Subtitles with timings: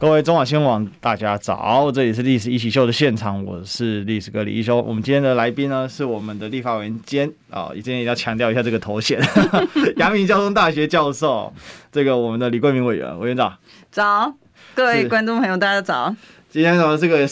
[0.00, 1.90] 各位中华新闻网，大家早！
[1.90, 4.80] 这里是历史一起秀的现场，我是历史哥李一修。
[4.80, 9.20] 我们今天的来宾呢，是我们的立法委员兼啊，今天也要强调一下这个头衔，
[9.98, 11.52] 阳明交通大学教授，
[11.90, 13.52] 这个我们的李桂明委员，委员长。
[13.90, 14.32] 早，
[14.72, 16.14] 各位观众朋友，大家早。
[16.50, 17.28] 今天呢，这个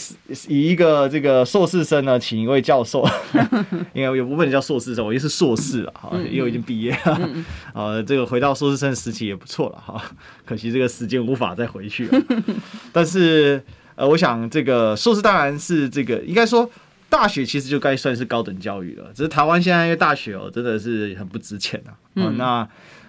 [0.47, 3.02] 以一个这个硕士生呢，请一位教授，
[3.95, 7.30] 因为有部分叫硕士生，我也是硕士了哈，因为已经毕业了，
[7.73, 10.02] 呃，这个回到硕士生时期也不错了哈，
[10.45, 12.23] 可惜这个时间无法再回去了。
[12.93, 13.62] 但是
[13.95, 16.71] 呃，我想这个硕士当然是这个应该说
[17.09, 22.69] 大学其实就该算是高等教育了，只是台湾现在因为大学哦真的是很不值钱啊，嗯，那。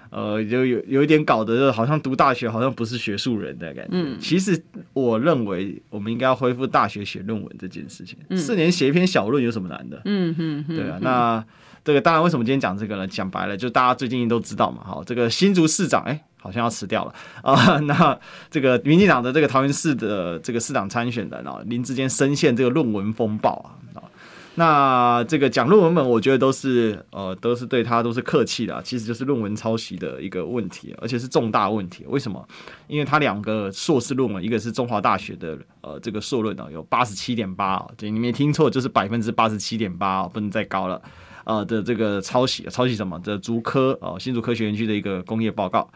[0.09, 3.89] 呃，就有有一点搞得，好像读大学好像不是学术人的感觉。
[3.91, 4.61] 嗯，其实
[4.93, 8.17] 我认为我们应该要恢复大学写论文这件事情。
[8.37, 10.01] 四年写一篇小论有什么难的？
[10.05, 10.97] 嗯嗯，对啊。
[11.01, 11.43] 那
[11.83, 13.07] 这个当然，为什么今天讲这个呢？
[13.07, 14.81] 讲白了，就大家最近都知道嘛。
[14.83, 17.79] 好，这个新竹市长哎，好像要辞掉了 啊。
[17.79, 23.51] 那这个民进党的这个桃园市的这个市长参选人啊，林志坚深陷这个论文风暴
[23.95, 24.03] 啊。
[24.59, 32.03] 那这个讲论文本，我觉得都是呃，都是对他都是客气的，其实就是论文抄袭的一个问题，而且是重大问题。
[32.07, 32.43] 为什么？
[32.87, 40.99] 因为他两个硕士论文，一个是中华大学的呃这个硕论啊，有八十七点八，对，你没听错，就是百分之八十七点八，不能再高了，
[41.45, 43.19] 呃的这个抄袭，抄袭什么？
[43.19, 45.87] 的竹科哦，新竹科学园区的一个工业报告。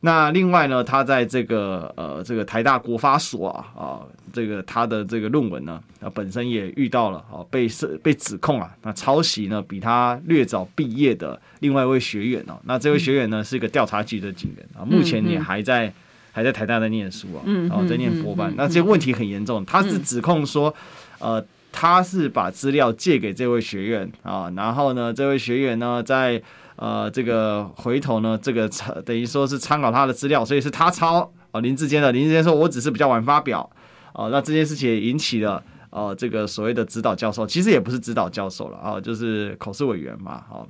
[0.00, 4.00] 那另外呢，他在这个呃这个台大国发所啊啊，
[4.32, 15.92] 这个他的这个论文呢，啊本身也遇到了啊被是被指控啊，那抄袭呢比他略早毕业的另外一位学员哦，那这位学员呢是一个调查局的警员啊，目前也还在
[16.30, 20.72] 还在台大在念书啊，然后在念博班，那这个问题很严重，他是指控说，
[21.18, 26.40] 呃他是把资料借给这位学员啊，然后呢这位学员呢在。
[26.80, 31.60] 呃，这个回头呢，这个参等于说是参考他的资料，所以是他抄啊。
[31.60, 33.68] 林志坚的林志坚说，我只是比较晚发表
[34.12, 34.28] 啊。
[34.28, 40.64] 那这件事情也引起了呃这个所谓的指导教授，其实也不是指导教授了啊，就是考试委员嘛，哈，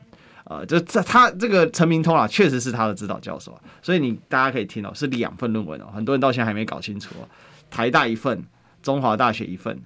[0.44, 7.28] 呃，就这他这个陈明通啊，确实是他的指导教授，所以你大家可以听到是两份论文哦，很多人到现在还没搞清楚哦，
[7.70, 8.42] 台大一份，
[8.82, 9.78] 中华大学一份。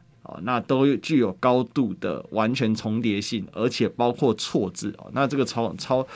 [0.42, 5.10] 那都具有高度的完全重叠性，而且包括错字哦。
[5.12, 6.06] 那这个抄抄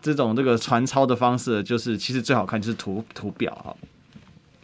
[0.00, 3.76] 这种这个传抄的方式，就是其实最好看就是图图表哈。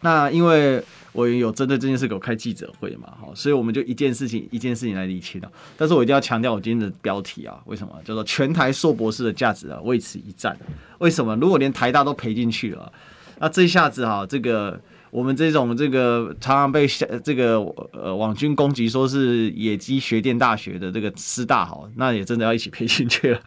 [0.00, 0.82] 那因为
[1.12, 5.50] 我有针对这件事给我开记者会嘛，哈，所以我们就一件事情一件事情来理清了。
[5.76, 10.56] 但是我一定要强调我今天的标题啊，为什么叫做全台硕博士的价值啊，为此一战？
[10.98, 11.34] 为什么？
[11.36, 12.92] 如果连台大都赔进去了，
[13.38, 14.80] 那这一下子哈，这个。
[15.14, 16.88] 我们这种这个常常被
[17.22, 17.60] 这个
[17.92, 23.40] 呃网军攻击说是野鸡学电大学的这个师大好，那也真的要一起赔进去了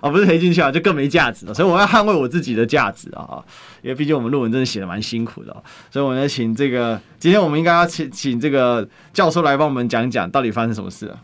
[0.00, 1.52] 啊， 不是赔进去啊，就更没价值了。
[1.52, 3.44] 所以我要捍卫我自己的价值啊，
[3.82, 5.54] 因为毕竟我们论文真的写的蛮辛苦的，
[5.90, 11.22] 所以我们要请这个今天我们应该要请请这个教授来帮我们讲讲到底发生什么事啊。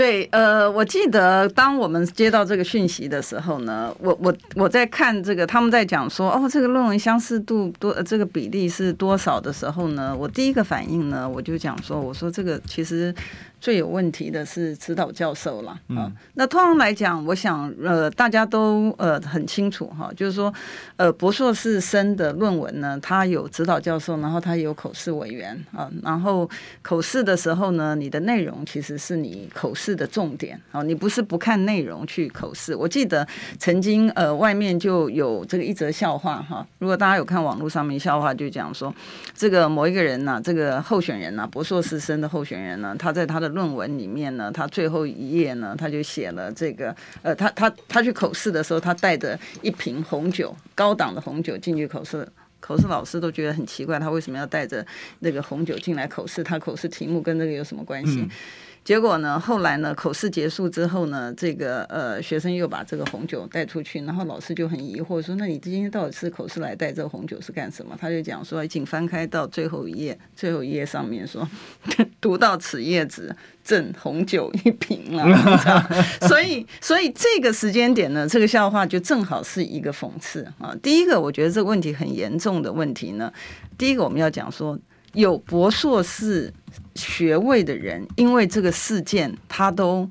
[0.00, 13.14] 对，呃，我记得当我们接到这个讯息的时候呢，我我我在看这个，他们在讲说，哦，这个论文相似度多，这个比例是多少的时候呢，我第一个反应呢，我就讲说，我说这个其实。
[13.60, 16.10] 最有问题的是指导教授了啊。
[16.34, 20.52] 那通常来讲，我想呃大家都呃很清楚哈，就是说
[20.96, 26.48] 呃博硕士生的论文呢，他有指导教授，然后他有口试委员啊，然后
[26.80, 32.74] 口试的时候呢，你的内容其实是你口试的重点啊，你不是不看内容去口试。
[32.74, 33.26] 我记得
[33.58, 38.94] 曾经呃外面就有这个一则笑话哈，如果大家有看网络上面笑话，就讲说
[39.34, 52.26] 这个某一个人呐，这个候选人呐，博硕士生的候选人呢，他在他的论文里面呢，他最后一页呢，他就写了这个，呃，他他他去口试的时候，他带着一瓶红酒，高档的红酒进去口试，
[52.60, 54.84] 口试老师都觉得很奇怪，他为什么要带着
[55.20, 56.42] 那个红酒进来口试？
[56.42, 58.26] 他口试题目跟这个有什么关系？
[58.82, 71.46] 结果呢，后来呢，口试结束之后呢，这个呃学生又把这个红酒带出去，然后老师就很疑惑说：“那你今天到底是口试来带这个红酒是干什么？”他就讲说：“请翻开到最后一页， 最后一页上面说，
[72.20, 73.32] 读到此页止，
[73.62, 75.24] 赠红酒一瓶了。”
[76.26, 80.74] 所以， 所以这个时间点呢，这个笑话就正好是一个讽刺啊。
[80.82, 83.32] 第一个，我觉得这个问题很严重的问题呢，
[83.76, 84.76] 第一个我们要讲说。
[85.12, 86.52] 有博硕士
[86.94, 90.08] 学位的人，因为这个事件，他都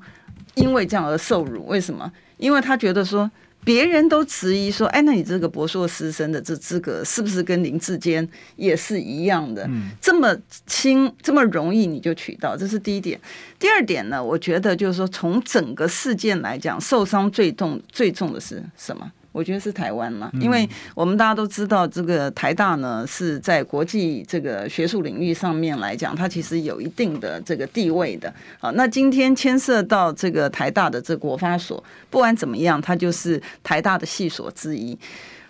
[0.54, 1.66] 因为这样而受辱。
[1.66, 2.10] 为什么？
[2.36, 3.30] 因为他觉得说，
[3.64, 8.26] 别人都质疑说，哎，那你这个博硕士生的这资格是不是跟林志坚
[8.56, 9.64] 也是一样的？
[9.68, 10.34] 嗯，这么
[10.66, 13.20] 轻，这么容易你就取到，这是第一点。
[13.58, 19.12] 第二点呢，我觉得就是说，从整个事件来讲，受伤最重最重的是什么？
[19.32, 28.32] 我觉得是台湾嘛，因为我们大家都知道，这个台大呢是在国际这个学术领域上面来讲，它其实有一定的这个地位的。
[28.58, 34.98] 好，那今天牵涉到这个台大的这个国发所，不管怎么样，它就是台大的系所之一。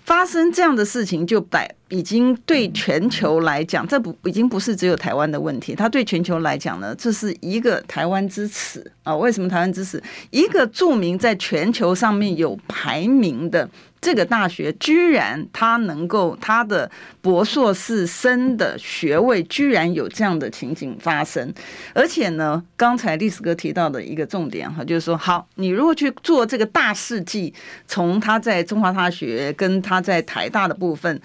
[0.05, 5.75] 发生这样的事情，就摆已经对全球来讲，这不已经不是只有台湾的问题。
[5.75, 9.15] 它对全球来讲呢，这是一个台湾之耻啊！
[9.15, 10.03] 为什么台湾之耻？
[10.31, 13.69] 一个著名在全球上面有排名的。
[14.01, 16.91] 这个大学居然他能够他的
[17.21, 21.53] 博硕士生的学位居然有这样的情景发生，
[21.93, 27.53] 而且呢，刚才历史哥提到的一个重点哈，就是说，好，你如果去做这个大事记，
[27.87, 31.21] 从他在中华大学跟他在台大的部分，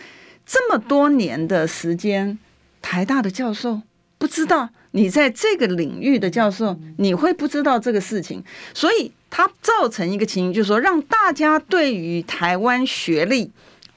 [0.46, 2.38] 这么多年的时间，
[2.82, 3.82] 台大的教授
[4.18, 8.44] 不知道你在这个领域的教授，你会不知道这个事情，
[8.74, 9.12] 所以。
[9.38, 13.52] 它造成一个情形，就是说，让大家对于台湾学历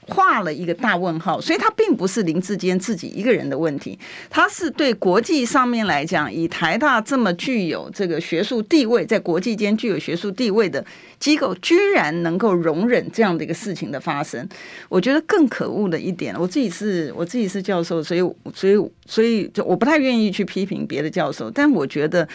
[0.08, 1.40] 画了一个大问号。
[1.40, 10.84] 所以，它并不是林志坚自己一个人的问题，它是对国际上面来讲，以台大这么具有这个学术地位，在国际间具有学术地位的
[11.18, 14.48] 机构，居然能够容忍这样的一个事情的发生。
[14.88, 18.20] 我觉得更可恶的一点，我自己是我自己是教授，所以，
[18.54, 22.26] 所以，所以，就我不太愿意去批评别的教授，但我觉得。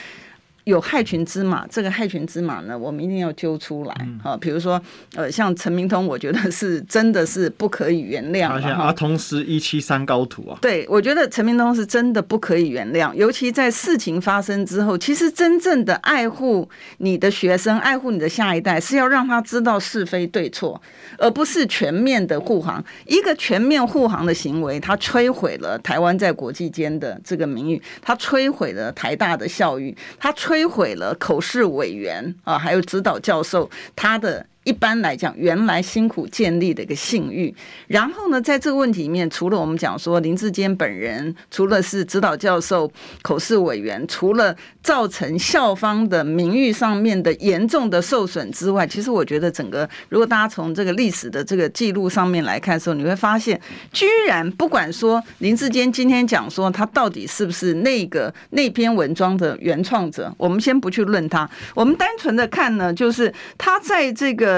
[0.66, 3.94] 有害群之马，这个害群之马呢，我们一定要揪出来
[4.24, 4.38] 啊！
[4.38, 4.82] 比如说，
[5.14, 8.50] 呃，像陈明通，我觉得是真的是不可以原谅。
[8.50, 16.70] 而且阿通师一七三高徒啊，对，我觉得陈明通是真的不可以原谅，尤其在事情发生之后，其实真正的爱护
[17.00, 20.82] 你的学生、爱护你的下一代，是要让他知道是非对错，
[21.18, 22.82] 而不是全面的护航。
[23.06, 30.53] 一个全面护航的行为，它摧毁了台湾在国际间的这个名誉，它摧毁了台大的校誉，它摧。
[30.54, 34.46] 摧毁了口试委员啊，还有指导教授他的。
[34.64, 37.54] 一般来讲，原来辛苦建立的一个信誉，
[37.88, 42.90] 然后呢，在这个问题里面，除了我们讲说林志坚本人，除了是指导教授、
[43.22, 53.60] 口试委员，除了造成校方的名誉上面的严重的受损之外，其实我觉得整个，如果大家从这个历史的这个记录上面来看的时候，你会发现，
[53.92, 64.53] 居然不管说林志坚今天讲说他到底是不是那个那篇文章的原创者，我们先不去论他，我们单纯的看呢，就是他在这个。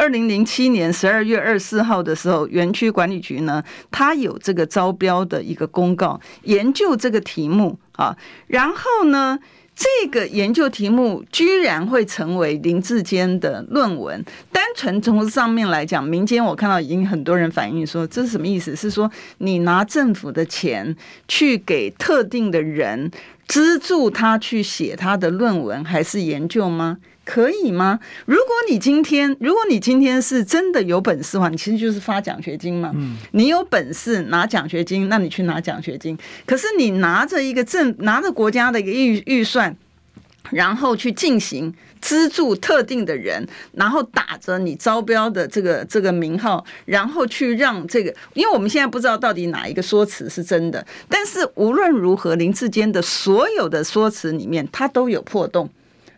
[0.00, 8.16] 二零零七年十二月二十四号的时候，园区管理局呢，他有这个招标的一个公告，研究这个题目啊，
[8.46, 9.38] 然后呢，
[9.76, 14.24] 这个研究题目居然会成为林志坚的论文。
[14.50, 18.74] 单纯从上面来讲，民间我看到已经很多人反映说，这是什么意思？
[18.74, 20.96] 是说你拿政府的钱
[21.28, 23.10] 去给特定的人
[23.46, 26.96] 资助他去写他的论文还是研究吗？
[27.30, 28.00] 可以吗？
[28.26, 32.90] 如果你今天，如果你今天是真的有本事的话，你其实就是发奖学金嘛。
[32.92, 36.18] 嗯，你有本事拿奖学金，那你去拿奖学金。
[36.44, 39.76] 可是你拿着一个政，拿着国家的一个预预算，
[40.50, 50.84] 然后去进行资助特定的人，然后打着你招标的这个这个名号，然后去让这个，因为我们现在不知道到底哪一个说辞是真的。
[51.08, 55.70] 但是无论如何，林志坚的所有的说辞里面，他都有破洞。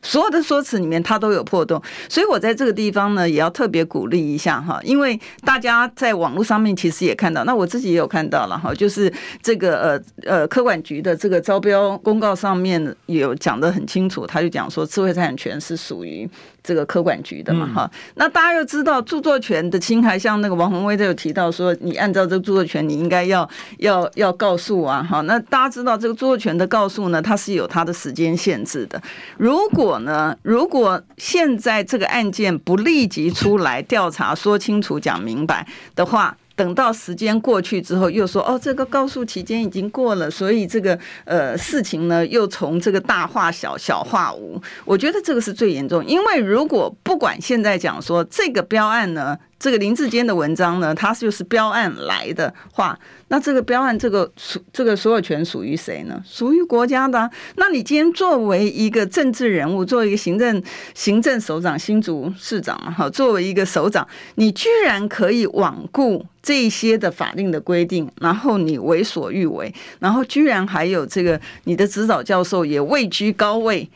[0.03, 16.29] 所有的说辞里面，它都有破洞，所以我在这个地方呢，也要特别鼓励一下哈，因为大家在网络上面其实也看到，那我自己也有看到了哈，就是这个呃呃科管局的这个招标公告上面有讲得很清楚，他就讲说智慧财产权是属于。
[16.65, 29.03] 这个科管局的嘛，哈、嗯，那大家又知道著作权的侵害，像那个王宏威都有提到说，你按照这个著作权，你应该要要要告诉啊，哈，那大家知道这个著作权的告诉呢，它是有它的时间限制的。
[29.37, 36.37] 如果呢，如果现在这个案件不立即出来调查，说清楚、讲明白的话。
[36.55, 44.61] 等到时间过去之后，又说哦，这个告诉期间已经过了，所以这个呃事情呢，又从这个大化小，小化无。
[44.85, 49.39] 我觉得这个是最严重，因为如果不管现在讲说这个标案呢。
[49.63, 56.21] 这个林志坚的文章呢，它就是标案来的话，那这个标案这个属这个所有权属于谁呢？
[56.27, 57.31] 属于国家的。
[57.55, 60.61] 那你今天作为一个政治人物，作为一个行政
[60.95, 64.05] 行政首长、新竹市长哈，作为一个首长，
[64.35, 73.89] 你居然可以罔顾这些的法令的规定，然后你为所欲为，然后居然还有这个你的指导教授也位居高位，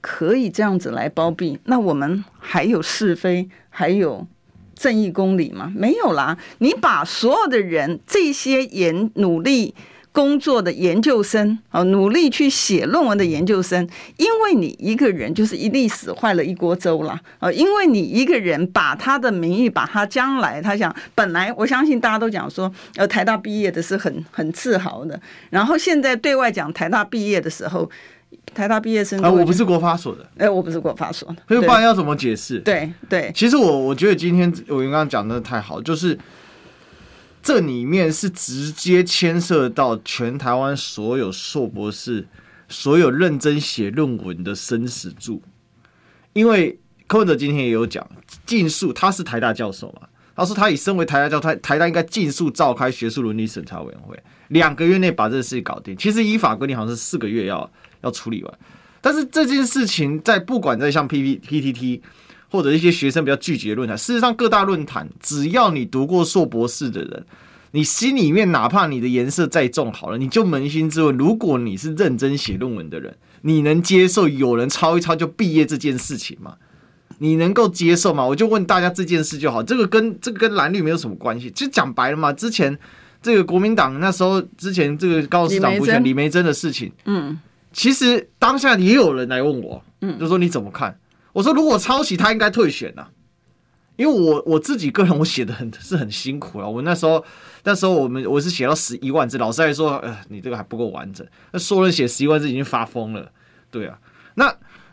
[0.00, 4.26] 可以这样子来包庇，那我们还有是非，还有。
[4.82, 5.72] 正义公理吗？
[5.76, 9.72] 没有啦，你把所有的人这些研努力。
[10.14, 17.50] 工作的研究生啊，努力去写论文的研究生，因为你一个人就是一粒屎坏了一锅粥了啊！
[17.50, 27.90] 因为你一个人把他的名誉，把他将来他想本来我相信大家都讲说，呃，台大毕业的是很很自豪的，然后现在对外讲台大毕业的时候，
[28.54, 32.58] 台大毕业生啊，我不是国发所的，哎，我不是国发所的，所以不然要怎么解释？
[32.60, 36.18] 对对，其实我我觉得今天我刚刚讲的太好，就是。
[37.44, 42.24] 这里面是直接牵涉到全台湾所有硕博士、
[42.68, 45.42] 所有认真写论文的生死柱。
[46.34, 46.78] 因为
[47.08, 48.08] 柯文哲今天也有讲，
[48.46, 55.96] 尽数他是台大教授嘛，他说他以身为台大教授，台台大应该尽速召开学术伦理审查委员会，两个月内把这个事搞定。
[55.96, 57.70] 其实依法规定好像是四个月要
[58.00, 58.58] 要处理完，
[59.00, 62.02] 但是这件事情在不管在像 P P P T T
[62.50, 67.26] 或者一些学生比较聚集的论坛，事实上各大论坛，只要你读过硕博士的人，
[67.72, 76.56] 你心里面哪怕你的颜色再重好了，你就扪心自问：如果你是认真写论文的人，你能接受有人抄一抄就毕业这件事情吗？
[77.22, 78.26] 你能够接受吗？
[78.26, 81.48] 我就问大家这件事就好，这个跟这个跟蓝绿没有什么关系。
[81.52, 82.76] 就讲白了嘛，之前
[83.22, 87.38] 这个国民党那时候之前这个高市长补选李梅珍的事情，嗯，
[87.72, 90.98] 其实当下也有人来问我，嗯，就说你怎么看？
[91.32, 93.10] 我说，如果抄袭，他应该退选呐、啊，
[93.94, 96.66] 因为我我自己个人我写的很是很辛苦啊。
[96.66, 97.24] 我那时候
[97.62, 101.24] 那时候我们我是写到十一万字，老师还说，呃，你这个还不够完整。
[101.52, 103.30] 那说人写十一万字已经发疯了，
[103.70, 103.96] 对啊。
[104.34, 104.52] 那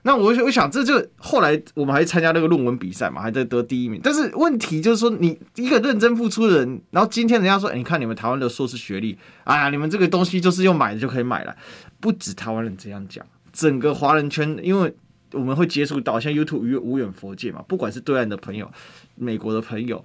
[0.10, 4.02] 那我我想这就后来我们还参加那个论文比赛嘛，还在得第一名。
[4.04, 11.56] 但是问题就是说，你一个认真付出的人，然后今天人家说，欸、你看你们台湾的硕士学历，哎呀，你们这个东西就是用买的就可以买了，
[12.00, 13.24] 不止台湾人这样讲，
[13.54, 14.96] 整个华人圈因为。
[15.32, 18.68] 我们会接触到像 YouTube 无无远佛界嘛，不管是对岸的朋友、
[19.14, 20.04] 美国的朋友、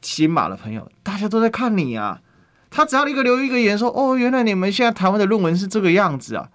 [0.00, 2.22] 新马的朋友，大家都在看你啊。
[2.70, 6.48] 他只要一个留一个言说：“哦，原来你们现在台湾的论文是这个样子啊！”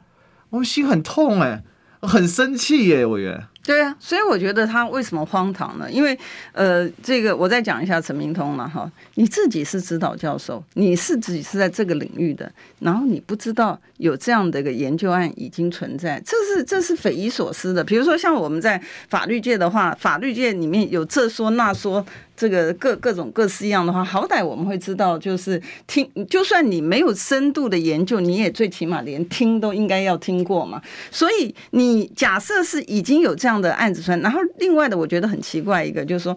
[0.50, 1.64] 我心很痛哎、
[2.02, 3.44] 很生气耶、欸，委员。
[3.64, 5.90] 对啊，所以我觉得他为什么荒唐呢？
[5.90, 6.18] 因为
[6.52, 8.92] 呃，这个我再讲一下陈明通了哈。
[9.14, 17.84] 你自己是指导教授，你是自己是在这个领域的，然后你不知道有这样的一个研究案已经存在，这是这是匪夷所思的。
[17.84, 22.04] 比如说像我们在法律界的话，法律界里面有这说那说。
[22.42, 30.82] 这个各各种各式样的话，好歹我们会知道，就是听，就算你没有深度的研究，你也最起码连听都应该要听过嘛。
[31.12, 36.36] 所以你假设是已经有这样的案子出来，然后另外的我觉得很奇怪一个，就是说。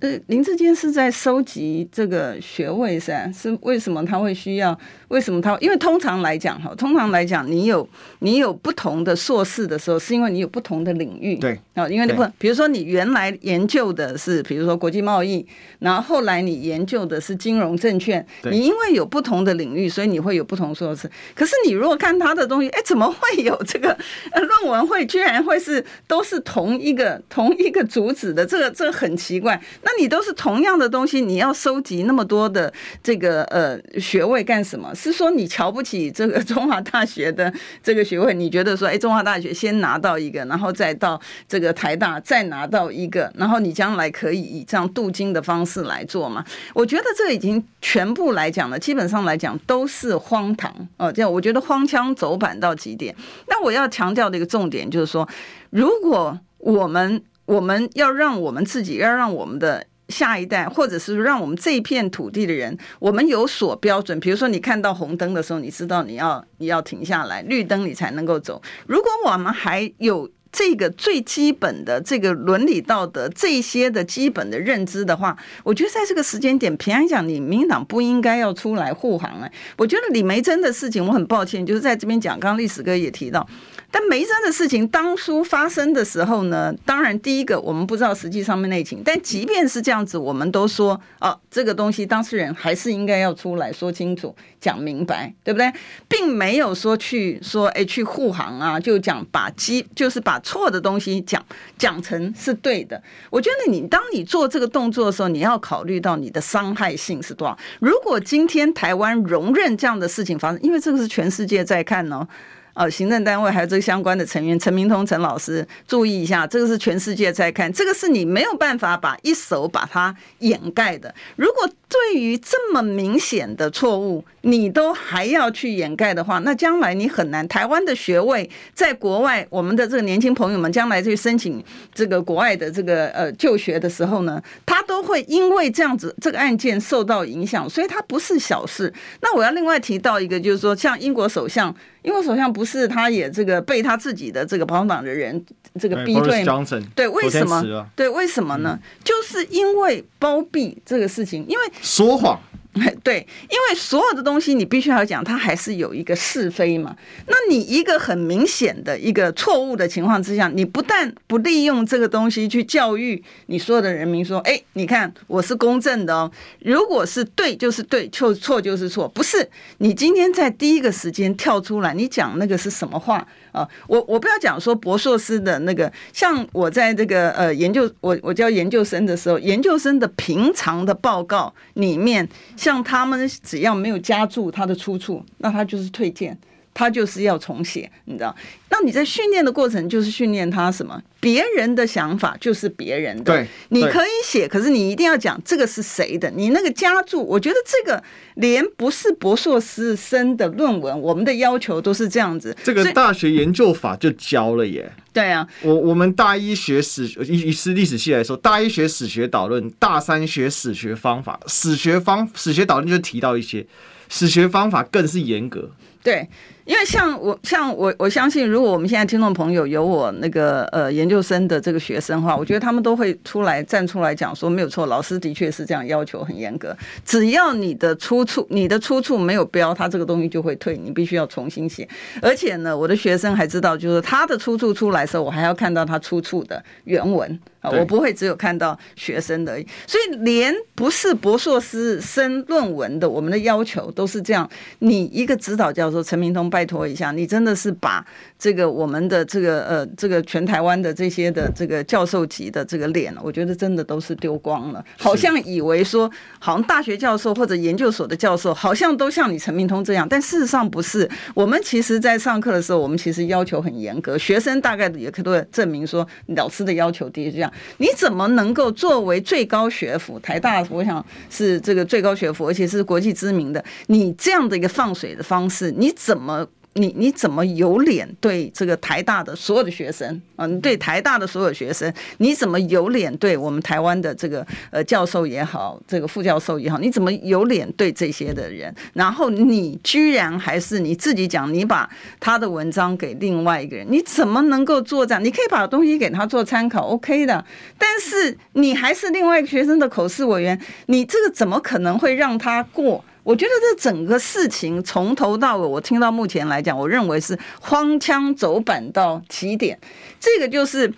[0.00, 4.76] 呃，林志坚是在收集这个学位噻，是为什么他会需要？
[5.08, 5.56] 为什么他？
[5.60, 11.36] 因为通常来讲哈，通常来讲，你有你有不同的硕士的时候，是因为你有不同的领域。
[11.36, 15.46] 对啊，因为你不，比如说你原来研究的是，比如说国际贸易，
[15.78, 21.08] 然后后来你研究的是金融证券，你因为有不同的领域，所以你会有不同硕士。
[21.34, 23.96] 可是你如果看他的东西，哎，怎么会有这个
[24.34, 28.44] 论文会居然会是都是同一个同一个主旨的？
[28.44, 29.58] 这个这个很奇怪。
[29.84, 32.72] 那你都是同样的东西，你要收集那么多的
[33.02, 34.94] 这个呃学位干什么？
[34.94, 38.32] 是说你瞧不起这个中华大学的这个学位？
[38.32, 46.44] 你觉得说，哎，中华大学先拿到一个，然后再到这个台大再拿到一个，然后你将来可以以这样镀金的方式来做吗？
[46.72, 53.14] 我觉得这已经全部来讲了，基本上来讲都是荒唐哦，这样我觉得荒腔走板到极点。
[53.48, 55.28] 那我要强调的一个重点就是说，
[55.70, 64.18] 如果我们我们要让我们自己，要让我们的下一代，或者是让我们这一片土地的人，我们有所标准。
[64.20, 68.60] 比如说，你看到红灯的时候，你知道你要你要停下来，绿灯你才能够走。
[68.86, 79.52] 如果我们还有这个最基本的这个伦理道德这些的基本的认知的话，我觉得在这个时间点，平安讲，你民党不应该要出来护航哎。
[79.76, 83.46] 我觉得李梅珍的事情，我很抱歉，就是在这边讲，刚刚历史哥也提到。
[83.94, 95.72] 但眉蓁的事情当初发生的时候呢，当然第一个我们不知道实际上面内情，但即便是这样子，我们都说哦，这个东西当事人还是应该要出来说清楚、讲明白，对不对？
[96.08, 101.40] 并没有说去说哎去护航啊，就讲把机就是把错的东西讲
[101.78, 103.00] 讲成是对的。
[103.30, 107.56] 我觉得你当你做这个动作的时候，你要考虑到你的伤害性是多少。
[107.78, 112.26] 如果今天台湾容忍这样的事情发生，因为这个是全世界在看哦。
[112.74, 121.14] 哦，行政单位还有这个相关的成员陈明通陈老师，注意一下，这个是全世界在看，这个是你没有办法把一手把它掩盖的。
[121.36, 127.46] 如果对于这么明显的错误，你都还要去掩盖的话，那将来你很难。
[127.46, 131.62] 台湾的学位在国外，我们的这个年轻朋友们将来去申请
[131.94, 138.92] 这个国外的这个呃就学的时候呢，他都会因为这样子这个案件受到影响，所以它不是小事。
[139.20, 141.72] 那我要另外提到一个，就是说像英国首相，
[142.02, 145.44] 英国首相不是他也这个被他自己的这个保守党的人
[145.78, 146.66] 这个逼退吗？
[146.96, 147.86] 对，为什么？
[147.94, 148.76] 对，为什么呢？
[149.04, 152.40] 就是因为包庇这个事情，因为说谎。
[153.04, 156.96] 对，因为所有的东西你必须要讲，它还是有一个是非嘛。
[157.28, 166.28] 那你一个很明显的一个错误的情况之下，你不但不利用这个东西去教育你所有的人民说，哎，你看我是公正的哦，
[166.62, 169.48] 如果是对就是对，错错就是错，不是
[169.78, 173.24] 你今天在第一个时间跳出来，你讲那个是什么话？
[173.54, 186.36] 啊，我我不要讲说博硕士的那个，像我在这个呃研究，我我教研究生的时候，研究生的平常的报告里面，像他们只要没有加注他的出处，那他就是推荐。
[186.74, 188.34] 他就是要重写，你知道？
[188.68, 191.00] 那你在训练的过程就是训练他什么？
[191.20, 193.32] 别人的想法就是别人的。
[193.32, 196.28] 对，你可以写，可是你一定要讲这个是谁的。
[196.32, 198.02] 你那个加注，我觉得这个
[198.34, 202.54] 连不是博硕士生的论文，我们的要求都是这样子。
[202.64, 204.92] 这个大学研究法就教了耶。
[205.12, 213.64] 对啊，我我们大一学史，以以史历史系来说，大一学史学导论，大三学史学方法，史学方史学导论就提到一些，
[214.08, 215.70] 史学方法更是严格。
[216.02, 216.28] 对。
[216.64, 231.86] 因为像我像我我相信，如果我们现在听众朋友有我那个呃研究生的这个学生的话，我觉得他们都会出来站出来讲说没有错，老师的确是这样要求很严格，只要你的出处你的出处没有标，他这个东西就会退，你必须要重新写。
[232.22, 239.66] 而且呢，我的学生还知道，就是他的出处出来的时候，我还要看到他出处的原文啊，我不会只有看到学生的而已。
[239.86, 244.48] 所以连不是博硕士生论文的，我们的要求都是这样。
[244.78, 246.50] 你一个指导教授陈明通。
[246.54, 248.06] 拜托一下，你真的是把
[248.38, 254.84] 这个我们的这个呃这个全台湾的这些的这个教授级的这个脸，我觉得真的都是丢光了。
[254.96, 256.08] 好像以为说，
[256.38, 261.10] 好像大学教授或者研究所的教授，好像都像你陈明通这样，但事实上不是。
[261.34, 267.52] 我们其实在上课的时候，我们其实要求很严格，学生大概也可以证明说，老师的要求的确这样。
[267.78, 276.43] 你怎么能够作为最高学府，台大我想是这个最高学府，而且是国际知名的，你这样的一个放水的方式，你怎么？
[276.74, 280.44] 你你怎么有脸对这个台大的所有的学生啊？
[280.46, 288.74] 你对台大的所有学生，你怎么有脸对我们台湾的这个呃教授也好，这个副教授也好，你怎么有脸对这些的人？
[288.92, 295.24] 然后你居然还是你自己讲，你把他的文章给另外一个人，你怎么能够做这样？
[295.24, 297.44] 你可以把东西给他做参考，OK 的。
[297.78, 303.04] 但是你还是另外一个学生的口试委员，你这个怎么可能会让他过？
[303.24, 309.76] 我觉得这整个事情从头到尾，我听到目前来讲，我认为是荒腔走板到极点。
[310.20, 310.92] 这个就是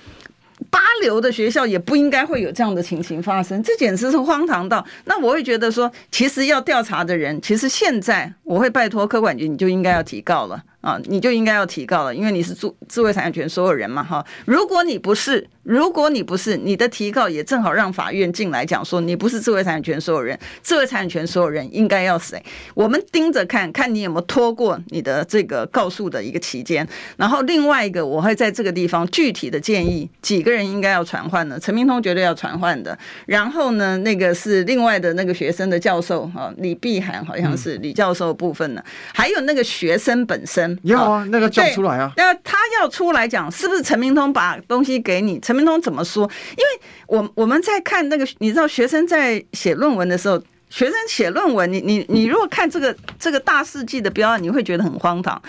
[0.68, 4.84] 八流的学校也不应该会有这样的情形发生，这简直是荒唐到。
[5.04, 10.62] 那我会觉得说，其实要调查的人，其实现在我会拜托科管局，你就应该要提告了。
[10.86, 14.24] 啊，你就应该要提告了，因为你是智智慧产权所有人嘛，哈。
[14.44, 22.40] 如果你不是，如果你不是，你的提告也正好让法院进来讲说你不是智慧产权所有人，智慧产权所有人应该要谁？
[22.72, 26.86] 我们盯着看看你有没有拖过你的这个告诉的一个期间。
[27.16, 31.58] 然后另外一个，我会在这个地方具体的建议几个人应该要传唤呢？
[31.58, 32.96] 陈明通绝对要传唤的。
[33.26, 40.75] 然后呢，那个是另外的那个学生的教授啊，李碧涵好像是李教授部分呢，还有那个学生本身。
[40.82, 42.12] 要啊，那个叫出来啊。
[42.16, 45.38] 那他要出来讲，是不是陈明通把东西给你？
[45.40, 46.30] 陈明通怎么说？
[46.50, 55.40] 因为我我们在看那个，你知道，学生在写论文的时候，学生写论文，你你你如果看这个这个大事记的标案，你会觉得很荒唐。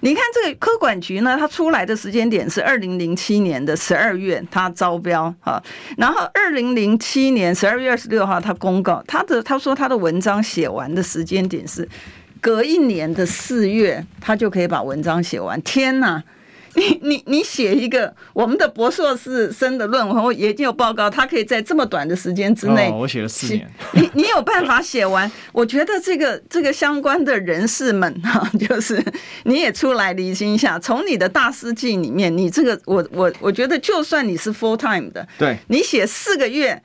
[0.00, 5.62] 你看这个科管局呢，它出来的时间点是二零零七年的十二月，它招标哈，
[5.96, 11.88] 然后二零零七年十二月二十六号，他公告他的他说他的文章写完的时间点是。
[12.46, 15.60] 隔一年的四月，他就可以把文章写完。
[15.62, 16.22] 天哪，
[16.76, 25.28] 你你你写一个我们的博硕士生的论文或研究报告，他可以在这么短的时间之内，我写了四年， 你你有办法写完？
[25.52, 29.04] 我觉得这个这个相关的人士们哈，就是
[29.42, 36.80] 你也出来厘清一下，从你的大师记里面，你这个我我我觉得，就算你是 full time 的，对，你写四个月。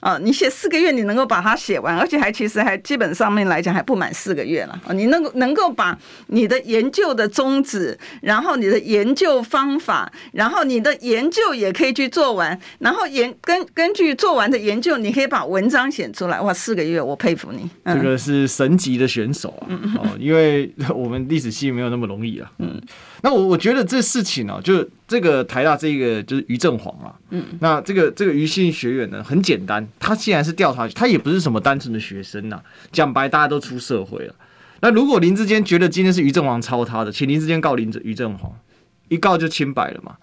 [0.00, 4.80] 啊，你写四个月，你能够把它写完，而且还其实还基本上面来讲还不满四个月了。
[4.86, 5.96] 啊，你能够能够把
[6.28, 16.40] 你的研究的宗旨，然后你的研究方法，然后你的研究也可以去做完，然后研根根据做完的研究，你可以把文章写出来。
[16.40, 17.68] 哇，四个月，我佩服你。
[17.82, 19.68] 嗯、这个是神级的选手啊！
[19.98, 22.50] 哦，因为我们历史系没有那么容易啊。
[22.58, 22.80] 嗯，
[23.22, 27.10] 那我我觉得这事情呢、啊，就这个台大这个就是于正煌啊。
[27.30, 29.84] 嗯，那这个这个于姓学员呢，很简单。
[29.98, 32.62] 他既然是调查，他也不是什么单纯的学生呐、啊。
[32.92, 34.34] 讲白，大家都出社会了。
[34.82, 38.52] 那如果林志坚觉得今天是于正煌抄他的，请林志坚告林于正煌，
[39.08, 40.14] 一告就清白了嘛。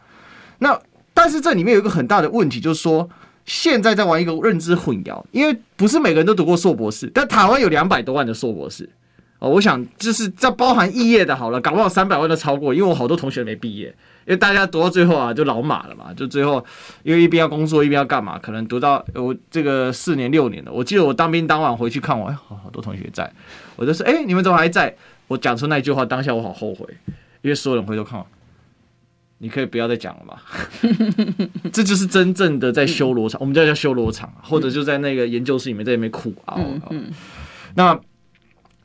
[0.59, 0.79] 那
[1.13, 3.09] 但是这里面有一个很大的问题，就是说
[3.45, 8.89] 现在在玩一个认知混淆，因为不是每个人都读过硕博士，但台湾有两百多万的硕博士
[9.39, 9.49] 哦。
[9.49, 13.93] 我想就是这包含肄业的，好了，搞不好三百万都超过，因为我好多同学没毕业。
[14.25, 16.63] 因为大家读到最后啊，就老马了嘛，就最后
[17.03, 20.71] 因为一边要工作一边要干嘛，可能读到我这个四年六年了。
[20.71, 23.31] 我记得我当兵当晚回去看我，哎，好好多同学在，
[23.77, 24.93] 我就说，哎，你们怎么还在？
[25.29, 26.85] 我讲出那句话，当下我好后悔，
[27.41, 28.25] 因为所有人回头看我，
[29.37, 30.37] 你可以不要再讲了嘛。
[31.71, 36.59] 这就是真正的在修罗场，我们叫叫修罗场，或者就在那个研究室里面在那边苦熬。
[37.75, 37.97] 那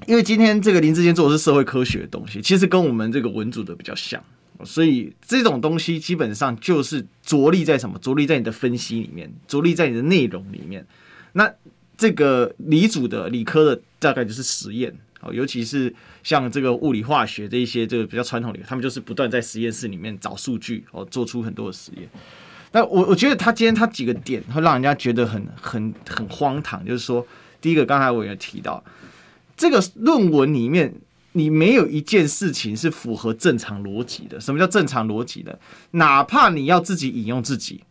[0.06, 4.22] 因为今天这个林志坚做的是社会科学的东西，其实跟我们这个文组的比较像。
[4.64, 7.98] 所以这种东西基本上就是着力在什么？
[7.98, 10.86] 着力在你的分析里面，着力在你的内容里面。
[11.32, 11.52] 那
[11.96, 22.08] 这个理组的、理科的大概就是实验，哦，尤其是像这个物理化学这一些这个比较传统的，他们就是不断在实验室里面找数据，哦，做出很多的实验。
[22.70, 27.26] 那我我觉得他今天他几个点会让人家觉得很很很荒唐，就是说，
[27.60, 28.82] 第一个刚才我也提到，
[29.56, 30.94] 这个论文里面。
[31.34, 34.38] 你没有一件事情是符合正常逻辑的。
[34.38, 35.58] 什么叫正常逻辑的？
[35.92, 37.82] 哪怕你要自己引用自己，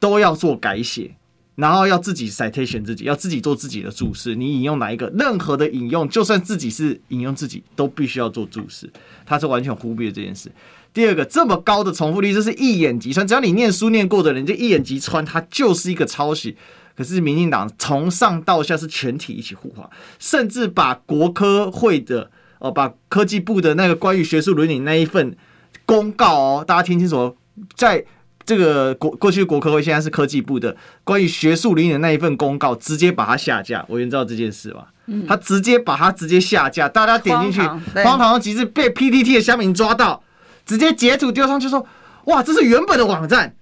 [0.00, 1.14] 都要做改写，
[1.56, 4.34] 然后要自己 citation 自己，要自己做自己的注释。
[4.34, 5.12] 你引用哪一个？
[5.14, 8.90] 任何的引用，就算自己是引用自己，都必须要做注释。
[9.26, 10.50] 它是完全忽略这件事。
[10.94, 13.28] 第二个，这么高的重复率，这是一眼即穿。
[13.28, 16.56] 只要你念书念过的人，就一眼即穿，它就是一个抄袭。
[16.96, 22.30] 可是民进党从上到下是全体一起护航，甚至把国科会的。
[22.60, 25.36] 哦，把科技部的那个关于学术伦理那一份
[25.84, 27.36] 公告哦，大家听清楚哦，
[27.76, 28.02] 在
[28.46, 33.84] 这个国过去国科会，现在是科技部的关于学术伦理的那一份公告，直接把它下架。
[33.86, 34.86] 我原知道这件事吧？
[35.08, 37.60] 嗯，他直接把它直接下架，大家点进去，
[38.02, 40.22] 荒唐极致，被 PTT 的乡民抓到，
[40.64, 41.86] 直接截图丢上去说，
[42.26, 43.54] 哇，这是原本的网站，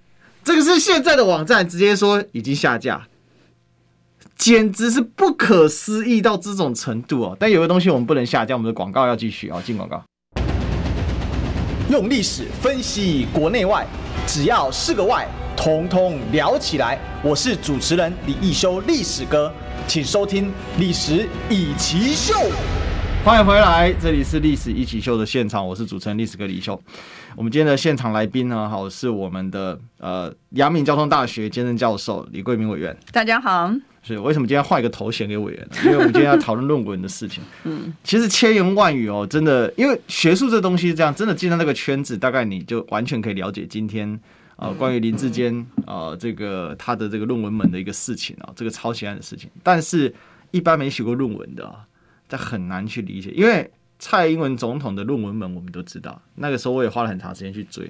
[0.45, 3.05] 这个是现在的网站，直接说已经下架。
[4.43, 7.37] 简直是不可思议到这种程度哦！
[7.39, 10.03] 但有个东西我们不能下架，我们的广告要继续啊，进广告。
[11.89, 13.87] 用历史分析国内外，
[14.27, 15.25] 只要是个“外”，
[15.55, 16.99] 统统聊起来。
[17.23, 19.49] 我是主持人李易修，历史哥，
[19.87, 22.33] 请收听《历史易起秀》。
[23.23, 26.77] 欢迎回来，这里是《历史一起秀》的现场，我是主持人历史哥李修。
[27.35, 32.95] 我们今天的现场来宾呢，好，是我们的呃阳明交通大学兼任教授李桂明委员。
[33.11, 33.73] 大家好。
[34.03, 35.77] 是为什么今天换一个头衔给委员呢？
[35.85, 37.41] 因为我们今天要讨论论文的事情。
[37.63, 44.19] 嗯，其实千言万语哦，真的，因为学术这东西是这样，真的进到那个圈子，大概你就完全可以了解今天
[44.57, 49.49] 呃关于林志坚呃这个他的这个论文门的一个事情啊，这个抄袭案的事情。
[49.63, 50.13] 但是，
[50.51, 51.73] 一般没写过论文的，
[52.27, 53.31] 他很难去理解。
[53.31, 53.71] 因为
[54.03, 57.89] 蔡英文总统的论文门我们都知道，那个时候我也花了很长时间去追。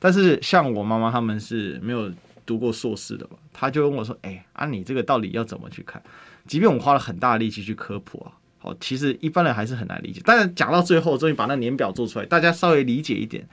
[0.00, 2.10] 但是像我妈妈他们是没有。
[2.44, 6.02] 读过硕士的吧，他就问我说：“哎、欸，啊，你这个到底要怎么去看？
[6.44, 10.20] 即便我花了很大的力气去科普啊，好，其实一般人还是很难理解。
[10.24, 13.46] 但是讲到最后，终于把那年表做出来，大家稍微理解一点。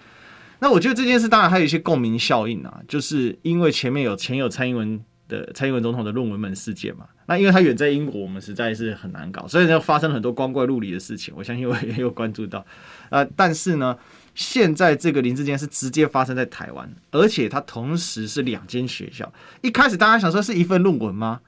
[0.58, 11.34] 那我觉得这件事当然还有一些共鸣效应啊，就是因为前面有前有蔡英文的蔡英文总统的论文门事件嘛，那因为他远在英国，我们实在是很难搞，所以呢发生了很多光怪陆离的事情。
[11.38, 12.66] 我相信我也有关注到，
[13.10, 13.98] 呃，但是呢。”
[14.36, 19.30] 现在这个林志坚是直接发生在台湾，而且他同时是两间学校。
[19.62, 21.42] 一开始大家想说是一份论文吗？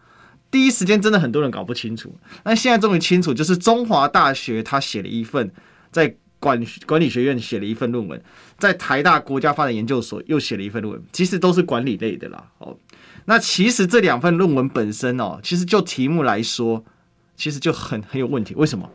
[0.50, 2.14] 第一时间真的很多人搞不清楚。
[2.44, 5.50] 那现在终于清楚，就是中华大学他写了一份，
[5.90, 8.22] 在管管理学院写了一份论文，
[8.58, 12.44] 在台大国家发展研究所又写了一份论文，其实都是管理类的啦。
[12.58, 12.76] 哦，
[13.26, 16.84] 那其实这两份论文本身哦，其实就题目来说，
[17.36, 18.54] 其实就很很有问题。
[18.56, 18.90] 为什么？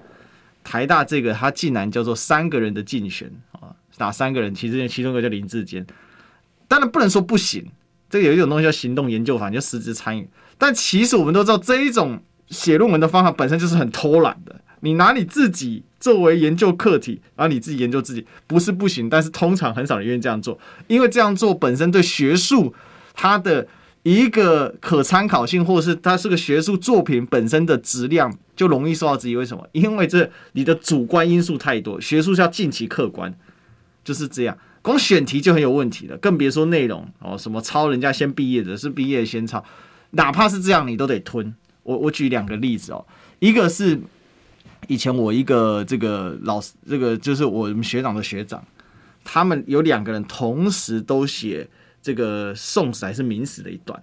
[0.65, 3.71] 台大这个它竟然叫做三个人的竞选啊？
[3.99, 4.55] 哪三个人？
[4.55, 5.87] 其实其中一个叫林志坚，
[6.67, 7.65] 当然不能说不行。
[8.11, 10.29] 这个有一种东西叫行动研究法，你就实质参与。
[10.59, 14.61] 但其实我们都知道，这一种写论文的方法本身就是很偷懒的。
[14.81, 22.75] 你拿你自己作为研究课题，然后你自己研究自己，不是不行，但是通常很少人愿意这样做，因为这样做本身对学术
[23.15, 23.67] 它的
[24.07, 29.35] 一个可参考性，或是它是个学术作品本身的质量，就容易受到质疑。
[29.35, 29.67] 为什么？
[29.73, 33.37] 因为这你的主观因素太多，学术要尽其客观，
[34.05, 34.57] 就是这样。
[34.81, 39.65] 光选题就很有问题了，更别说内容哦，什么抄人家先毕业的，是毕业先抄，
[40.13, 41.53] 哪怕是这样，你都得吞。
[41.83, 43.05] 我我举两个例子哦，
[43.41, 44.01] 一个是
[44.87, 48.65] 以前我一个这个老师，这个就是我们学长的学长，
[49.25, 51.69] 他们有两个人同时都写
[52.07, 54.01] 这个宋史还是明史的一段，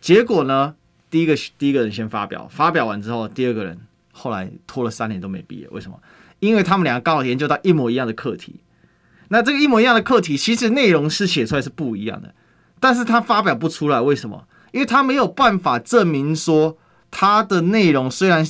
[0.00, 0.76] 结果呢，
[1.10, 3.80] 第一个第一个人先发表，发表完之后，第二个人
[4.12, 5.98] 后来拖了三年都没毕业，为什么？
[6.38, 8.60] 因为他们两个刚好研究到一模一样的课题，
[9.26, 12.32] 那这个一模一样的课题，其实内容是写出来是不一样的，
[12.78, 14.46] 但是他发表不出来，为什么？
[14.70, 16.78] 因为他没有办法证明说。
[17.14, 18.42] 他的内容虽然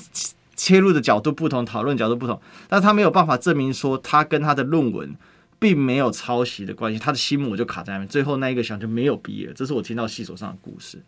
[0.55, 5.16] 切入的角度不同，讨论角度不同，但他没有办法证明说他跟他的论文
[5.62, 9.48] 并没有抄袭的关系，他的心魔就卡在那边，最后那一个想就没有毕业。
[9.55, 11.01] 这是我听到系所上的故事。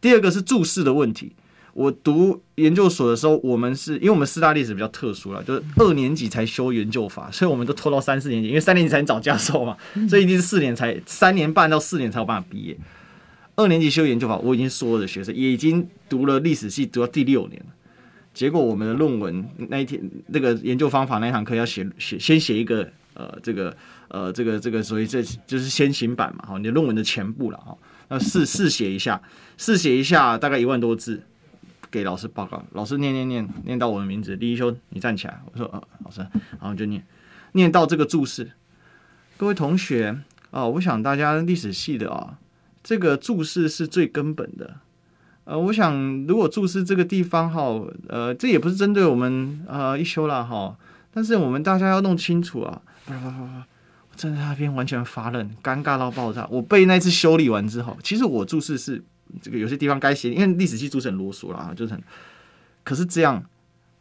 [0.00, 1.32] 第二个是注释的问题。
[1.72, 9.76] 我读研究所的时候，我们是因为我们四大历史比较特殊了，就是二年级才修研究法，所以我们都拖到三四年级，因为三年级才能找教授嘛，
[10.08, 12.78] 所以一定是四年才三年半到四年才有办法毕业。
[13.56, 17.66] 二年级修研究法，我已经所有的学生也已经读了历史系，读到第六年了。
[18.32, 23.76] 结果我们的论文那一天，那个研究方法那一堂课要写写，先写一个呃，这个
[24.08, 27.76] 呃，这个这个，所以这就是先行版嘛，哈，你论文的前部了哈。
[28.08, 29.20] 那试试写一下，
[29.56, 31.22] 试写一下，大概一万多字，
[31.90, 32.64] 给老师报告。
[32.72, 35.40] 老师念念念念到我的名字，李一修，你站起来。
[35.52, 36.20] 我说呃，老师，
[36.60, 37.04] 然后就念
[37.52, 38.50] 念到这个注释。
[39.36, 42.38] 各位同学啊、我想大家历史系的啊。
[42.82, 44.76] 这个注释是最根本的，
[45.42, 47.62] 呃，我想如果注释这个地方哈，
[48.06, 50.76] 呃，这也不是针对我们呃一修了哈，
[51.12, 52.80] 但是我们大家要弄清楚啊，
[54.16, 56.46] 站在那边完全发愣，尴尬到爆炸。
[56.50, 59.02] 我被那次修理完之后，其实我注释是
[59.40, 62.02] 这个有些地方该写，因为历史系注释很啰嗦啦，就是很，
[62.82, 63.44] 可是这样，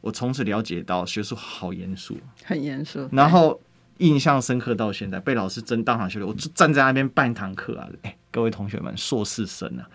[0.01, 3.59] 我从此了解到学术好严肃，很严肃，然后
[3.97, 8.15] 印象深刻到现在，被老师真当场修理，我就站在那边半堂课啊，哎。
[8.35, 9.87] 各位同学们，硕士生啊，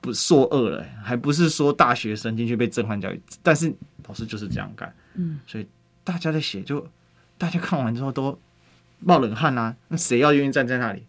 [0.00, 3.74] 不硕二了，还不是说大学生进去被震撼教育，但是
[4.06, 5.66] 老师就是这样干，嗯，所以
[6.04, 6.86] 大家在写，就
[7.36, 8.38] 大家看完之后都
[9.00, 11.02] 冒冷汗啊，那谁要愿意站在那里？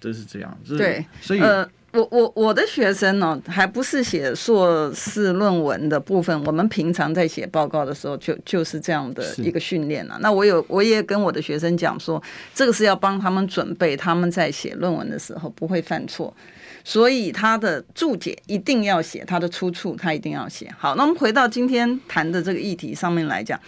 [0.00, 1.40] 就是这样，就是、对，所以。
[1.40, 6.44] 呃我我我的学生呢，还不是写硕士论文的部分。
[6.44, 10.18] 我们平常在写报告的时候就，就就是这样的一个训练了。
[10.20, 16.34] 那我有我也跟我的学生讲说，这个是要帮他们准备，他们在写论文的时候不会犯错。
[16.84, 20.70] 所以他的注解一定要写，他的出处他一定要写。
[20.76, 23.58] 好，那我们回到今天谈的这个议题上面来讲，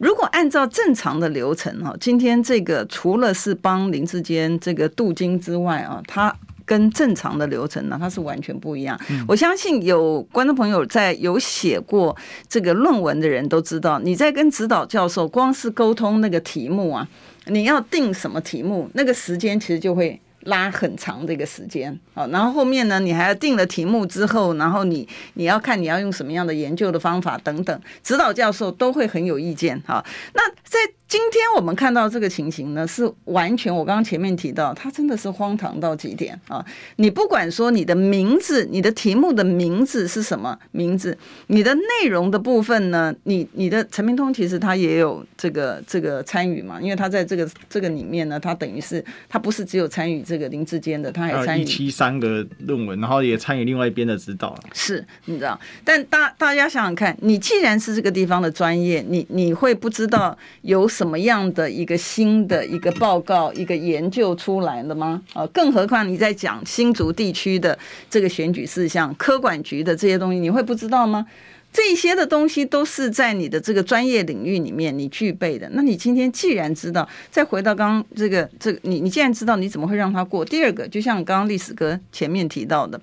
[0.00, 6.34] 如果按照正常的流程哈，今天这个除了是帮林志坚这个镀金之外啊，他。
[6.66, 8.96] 跟正常的流程呢，它是完全不一样。
[9.26, 12.16] 我相信有观众朋友在有写过
[12.48, 17.08] 这个论文的人都知道，你在跟指导教授光是沟通那个题目啊，
[17.46, 20.20] 你要定什么题目，那个时间其实就会。
[20.44, 36.64] 拉很长的一个时间，啊，然后后面呢，你还要定了题目之后，然后你你要看你要用什么样的研究的方法等等，指导教授都会很有意见，哈，那在今天我们看到这个情形呢，是完全我刚刚前面提到，它真的是荒唐到极点啊！
[36.96, 50.22] 你不管说你的名字，你的题目的名字是什么名字，你的内容的部分呢，你你的陈明通其实他也有这个这个参与嘛，因为他在这个这个里面呢，他等于是他不是只有参与。
[50.30, 54.56] 这个林志坚的，他还参与一七三个论文，然后也参与另外一边的指导。
[54.72, 55.58] 是，你知道？
[55.84, 65.20] 但大大家想想看，你既然是这个地方的专业，你你会不知道有什么样的一个新的一个报告、一个研究出来了吗？
[65.32, 67.76] 啊，更何况你在讲新竹地区的
[68.08, 71.26] 这个选举事项、科管局的这些东西，你会不知道吗？
[71.72, 75.68] 这些的东西都是在你的这个专业领域里面你具备的。
[75.72, 80.44] 那你今天既然知道，再回到刚刚这个这个，你你既然知道，你怎么会让他过？
[80.44, 83.00] 第二个，就像刚刚历史哥前面提到的。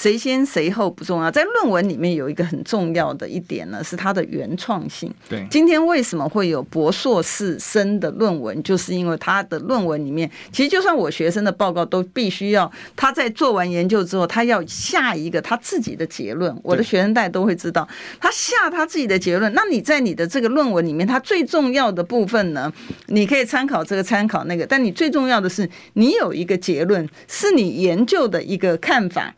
[0.00, 5.12] 谁先谁后不重要，在论文里面有一个很重要的一点呢，是它的原创性。
[5.28, 16.56] 对，今天为什么会有博硕士生的论文，就是因为他的论文里面，其实就算我学生的报告都必须要他在做完研究之后，他要下一个他自己的结论。
[16.62, 17.88] 我的学生带都会知道，
[18.20, 19.52] 他下他自己的结论。
[19.52, 22.72] 那你在你的这个论文里面，他最重要的部分呢，
[23.06, 29.34] 你可以参考这个参考那个，但你最重要的是，你有一个结论，是你研究的一个看法。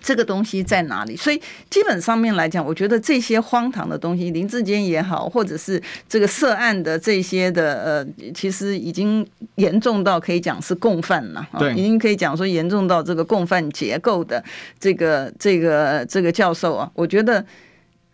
[0.00, 1.14] 这个东西在哪里？
[1.14, 14.42] 所以基本上面来讲，我觉得这些荒唐的东西，林志坚也好，或者是这个涉案的这些的呃，其实已经严重到可以讲是共犯了，对，已经可以讲说严重到这个共犯结构的
[14.78, 17.44] 这个这个这个教授啊，我觉得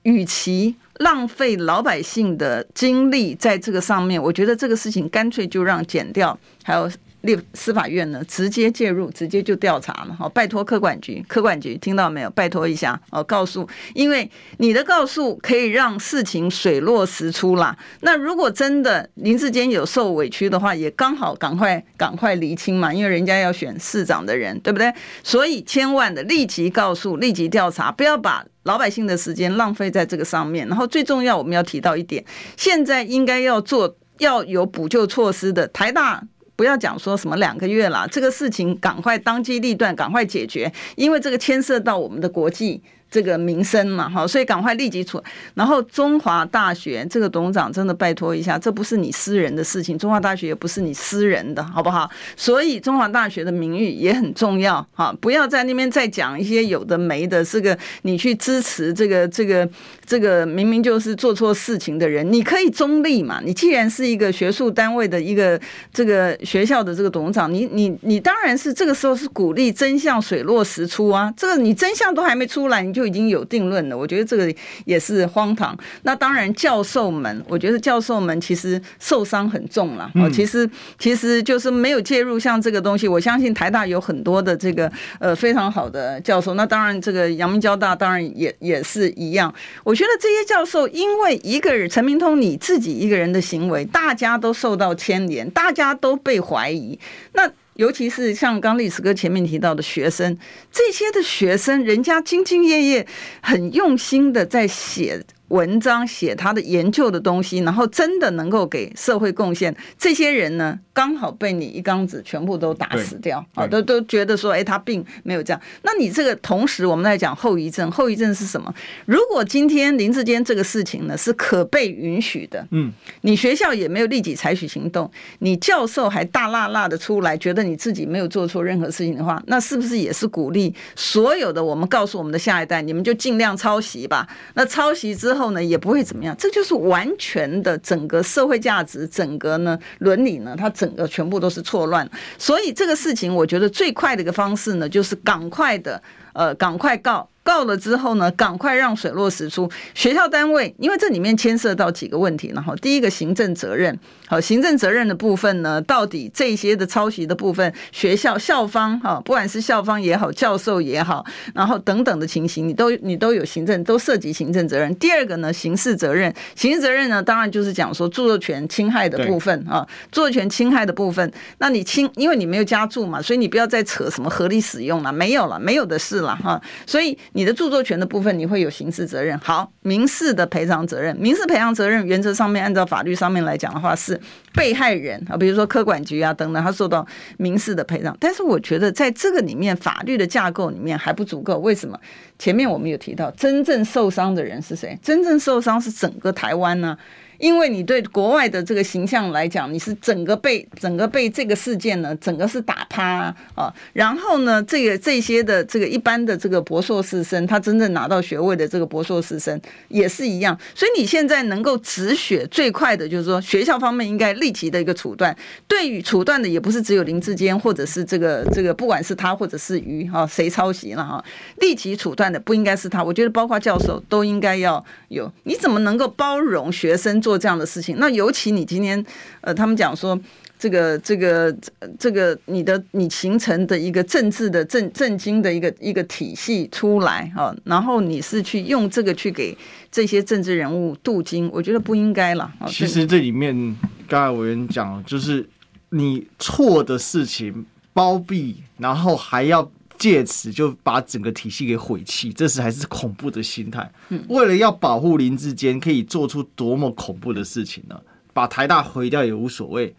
[0.03, 6.90] 与其浪费老百姓的精力在这个上面，我觉得这个事情干脆就让剪掉还有。
[7.26, 10.16] 立司法院呢，直接介入，直接就调查了。
[10.18, 12.30] 好，拜托科管局，科管局听到没有？
[12.30, 17.76] 拜托一下哦，告诉，因为你的告诉可以让事情水落石出啦。
[18.00, 24.92] 那如果真的林志坚有受委屈的话，也刚好赶快赶快厘清嘛，因为人家要选市长的人，对不对？
[25.22, 30.66] 所以千万的立即告诉，立即调查，不要把老百姓的时间浪费在这个上面。
[30.68, 32.24] 然后最重要，我们要提到一点，
[32.56, 36.22] 现在应该要做要有补救措施的台大。
[36.57, 42.83] 不要讲说什么两个月了，这个事情赶快当机立断，赶快解决，因为这个牵涉到我们的国际。
[43.16, 45.18] 这个民生嘛，哈，所以赶快立即出。
[45.55, 52.11] 然后中华大学这个董事长真的拜托一下，这不是你私人的事情，中华大学也不是你私人的，好不好？
[52.37, 57.42] 所以中华大学的名誉也很重要，哈，不要在那边再讲一些有的没的。
[57.42, 59.66] 这个你去支持这个这个
[60.05, 63.40] 这个明明就是做错事情的人，你可以中立嘛？
[63.42, 65.59] 你既然是一个学术单位的一个
[65.90, 71.33] 这个学校的这个董事长，你你你当然是这个时候是鼓励真相水落石出啊。
[71.35, 74.53] 这个你真相都还没出来，你就已经有定论了，我觉得这个
[74.85, 75.77] 也是荒唐。
[76.03, 80.11] 那当然，教授们，我觉得教授们其实受伤很重了。
[80.14, 83.07] 哦，其实其实就是没有介入像这个东西。
[83.07, 84.90] 我相信台大有很多的这个
[85.21, 86.55] 呃非常好的教授。
[86.55, 89.53] 那当然，这个阳明交大当然也也是一样。
[89.85, 96.99] 我觉得这些教授，因为一个人陈明通你自己一个人的行为，大家都受到牵连，大家都被怀疑。
[97.33, 100.36] 那尤其是像刚历史哥前面提到的学生，
[100.70, 103.06] 这些的学生，人家兢兢业业、
[103.40, 105.22] 很用心的在写。
[105.48, 115.62] 文章写他的研究的东西，然后真的能够给社会贡献，这些人呢，刚好被你一缸子全部都打死掉啊，都都觉得说，哎，他并没有这样。
[115.82, 118.74] 那你这个同时，我们在讲后遗症，后遗症是什么？
[119.04, 134.26] 如果今天林志坚这个事情呢是可被允许的，嗯，你学校也没有立即采取行动，你教授还大辣辣的出来，觉得你自己没有做错任何事情的话，那是不是也是鼓励所有的我们告诉我们的下一代，你们就尽量抄袭吧？
[134.54, 135.37] 那抄袭之后。
[135.37, 142.09] 后呢也不会怎么样，这就是完全的整个社会价值，整个呢伦理呢，它整个全部都是错乱。
[142.38, 146.01] 所以这个事情，我觉得最快的一个方式呢，就是赶快的，
[146.35, 147.29] 呃，赶快告。
[147.46, 149.70] 告了之后呢，赶快让水落石出。
[149.94, 164.92] 学校单位，因为这里面牵涉到几个问题，然后第一个行政责任，好，行政责任的部分呢，到底这些的抄袭的部分，学校校方哈，不管是校方也好，教授也好，然后等等的情形，你都你都有行政，都涉及行政责任。
[164.96, 177.16] 第二个呢，刑事责任，刑事责任呢，当然就是讲说著作权侵害的部分啊，著作权侵害的部分，那你侵，因为你没有加注嘛，所以你不要再扯什么合理使用了，没有了，没有的事了哈，所以。
[177.37, 179.38] 你的著作权的部分，你会有刑事责任。
[179.40, 184.18] 好，民事的赔偿责任，民事赔偿责任原则上面，按照法律上面来讲的话，是
[184.55, 188.16] 被害人啊，比如说科管局啊等等，他受到民事的赔偿。
[188.18, 191.59] 但是我觉得在这个里面，法律的架构里面还不足够。
[191.59, 192.01] 为什么？
[192.38, 194.99] 前面我们有提到，真正受伤的人是谁？
[195.03, 196.96] 真正受伤是整个台湾呢、
[197.38, 215.37] 因为你对国外的这个形象来讲，你是整个被整个被这个事件呢，整个是打趴啊，然后呢，这个这些的这个一般的这个博硕士生，他真正拿到学位的这个博硕士生也是一样，所以你现在能够止血最快的，就是说学校方面应该立即的一个处断。
[215.68, 221.22] 对于处断的，也不是只有林志坚，或者是这个这个，不管是他或者是于哈谁抄袭了哈，
[221.59, 225.31] 立即处断的不应该是他，我觉得包括教授都应该要有。
[225.44, 227.20] 你怎么能够包容学生？
[227.26, 229.04] 做这样的事情，那尤其你今天，
[229.40, 230.16] 呃，他们讲说，
[230.56, 231.52] 这个、这个、
[231.98, 239.58] 这个，你的你形成的一个政治的政政经的一个一个体系出来啊，然后你是去用这个去给
[239.90, 242.48] 这些政治人物镀金，我觉得不应该了。
[242.68, 245.44] 其实这里面刚才委员讲，就是
[245.90, 249.68] 你错的事情包庇，然后还要。
[249.98, 253.90] 借此就把整个体系给毁弃，这是还是恐怖的心态。
[254.28, 258.00] 为了要保护林志坚，可以做出多么恐怖的事情呢？
[258.32, 259.94] 把台大毁掉也无所谓，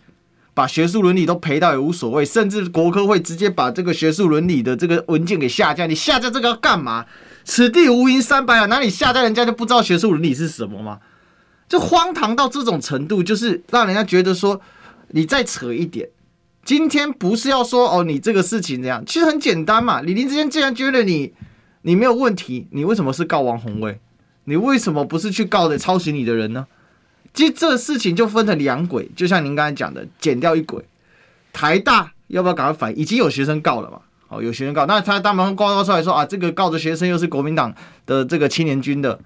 [0.53, 5.88] 把学术伦理都赔掉也无所谓，甚至国科会直接把这个学术伦理的这个文件给下架。
[5.88, 7.05] 你下架这个要干嘛？
[7.43, 10.99] 此地无银三百两，哪里下架人家就不知道学术伦理是什么吗？
[11.67, 14.62] 就荒唐到这种程度，就是让人家觉得说，
[15.10, 16.10] 你再扯一点。
[16.67, 20.01] 今天不是要说哦，你这个事情这样，其实很简单嘛。
[20.01, 21.32] 李林之间既然觉得你
[21.84, 24.01] 你没有问题，你为什么是告王鸿薇？
[24.43, 26.68] 你为什么不是去告的抄袭你的人呢？
[27.34, 30.84] 其实这事情就分成两轨，就像您刚才讲的，减掉一轨。
[31.53, 32.99] 台大要不要赶快反？
[32.99, 34.01] 已经有学生告了嘛？
[34.28, 37.74] 好，有学生告，那他大门告告出来说啊，这个告的学生又是国民党
[38.05, 39.18] 的这个青年军的，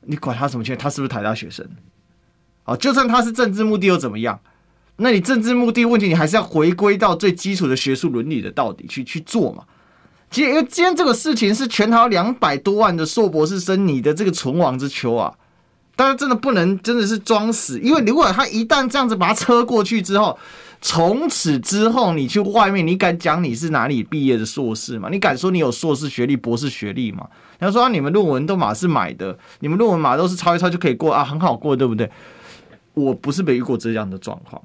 [0.00, 0.76] 你管他什么钱？
[0.76, 1.64] 他是不是台大学生？
[2.64, 4.40] 好，就算他是政治目的又怎么样？
[5.02, 9.64] 那你政治目的问题，你还是要回归到最基础的学术伦理的到底去去做嘛？
[10.30, 15.34] 其实因为今天这个事情是全台两百多万的硕博士生，你的这个存亡之秋啊，
[15.94, 20.38] 大家真的不能真的是装死，因为如果他一旦这样子把他车过去之后。
[20.84, 25.08] 从此之后，你去外面，你敢讲你是哪里毕业的硕士吗？
[25.12, 27.24] 你敢说你有硕士学历、博士学历吗？
[27.60, 32.10] 他说、你们论文都马是买的，你们论文马都是抄一抄就可以过啊，很好过，对不对？
[32.94, 34.60] 我不是没遇过这样的状况，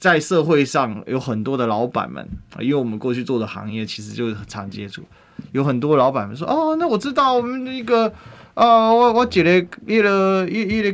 [0.00, 2.28] 在社会上有很多的老板们，
[2.58, 5.04] 因为我们过去做的行业其实就是常接触，
[5.52, 8.12] 有很多老板们说，哦，那我知道我们那个。
[8.54, 10.88] 啊，我我觉得一个一一个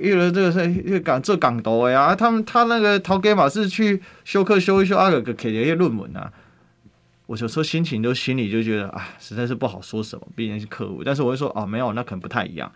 [0.00, 6.32] 一个这个是一个港做港独的呀，他们他那个陶给马是去修课修一修啊，个给了一些论文啊。
[7.26, 11.04] 我有时候心情都心里就觉得啊，实在是不好说什么，毕竟是客户。
[11.04, 12.72] 但是我会说哦，没有，那可能不太一样。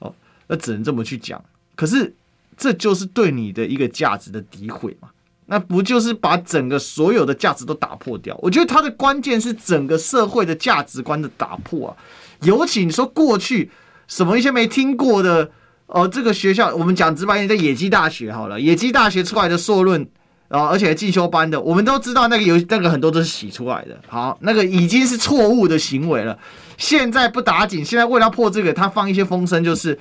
[0.00, 0.12] 哦，
[0.48, 1.44] 那只能这么去讲。
[1.76, 2.12] 可是
[2.60, 5.08] 这就是对你的一个价值的诋毁嘛？
[5.46, 8.38] 那不就是把整个所有的价值都打破掉？
[8.42, 11.96] 我觉得它的关键是整个社会的价值观的打破啊。
[12.42, 13.70] 尤其你说过去
[14.06, 15.50] 什么一些没听过的
[15.86, 20.06] 哦，这个学校我们讲直白一点，在野鸡大学好了，野鸡大学出来的硕论
[20.48, 23.98] 啊，而且进修班的，我们都知道那个有那个很多都是洗出来的。
[24.06, 26.38] 好，那个已经是错误的行为了。
[26.80, 29.96] 现在不打紧，现在为了破这个，他放一些风声，就是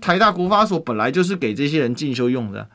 [0.00, 2.68] 台大国发所本来就是给这些人进修用的，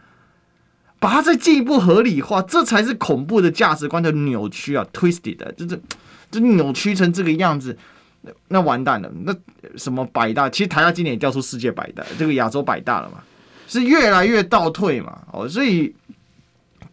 [0.97, 5.80] 把它再进一步合理化，这才是恐怖的价值观的扭曲啊，twisted 的，就是
[6.32, 7.78] 就扭曲成这个样子。
[8.47, 9.36] 那完蛋了，那
[9.76, 13.22] 什么百大，其实台大今年也调出世界百大，这个亚洲百大了嘛，
[13.68, 15.93] 是越来越倒退嘛，哦，所以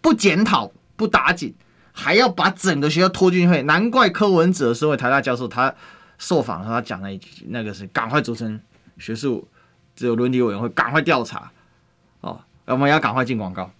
[0.00, 1.54] 不检讨不打紧，
[1.92, 5.72] 还要把整个学校拖进去，难怪柯文哲身为台大教授，他
[6.18, 8.60] 受访他讲了一句，那个是赶快组成
[8.98, 9.46] 学术
[9.94, 11.50] 这个伦理委员会，赶快调查，
[12.20, 13.70] 哦，我们要赶快进广告，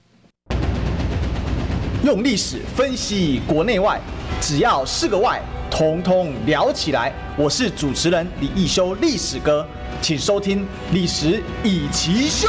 [2.05, 4.01] 用历史分析国内外，
[4.41, 5.41] 只要是个“外”。
[5.69, 7.13] 通通聊起来！
[7.37, 9.67] 我是主持人李易修，历史哥，
[10.01, 10.63] 请收听
[10.93, 12.49] 《历史易起秀》。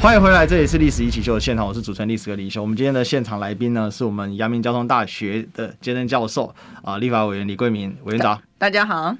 [0.00, 2.62] 欢迎回来，这里是《历史一起秀》的现场，我是主持人历史哥李易修。
[2.62, 8.40] 我们今天的现场来宾呢，是我们阳明交通大学的兼任教授啊，立法委员李桂明委员长。
[8.56, 9.14] 大家好。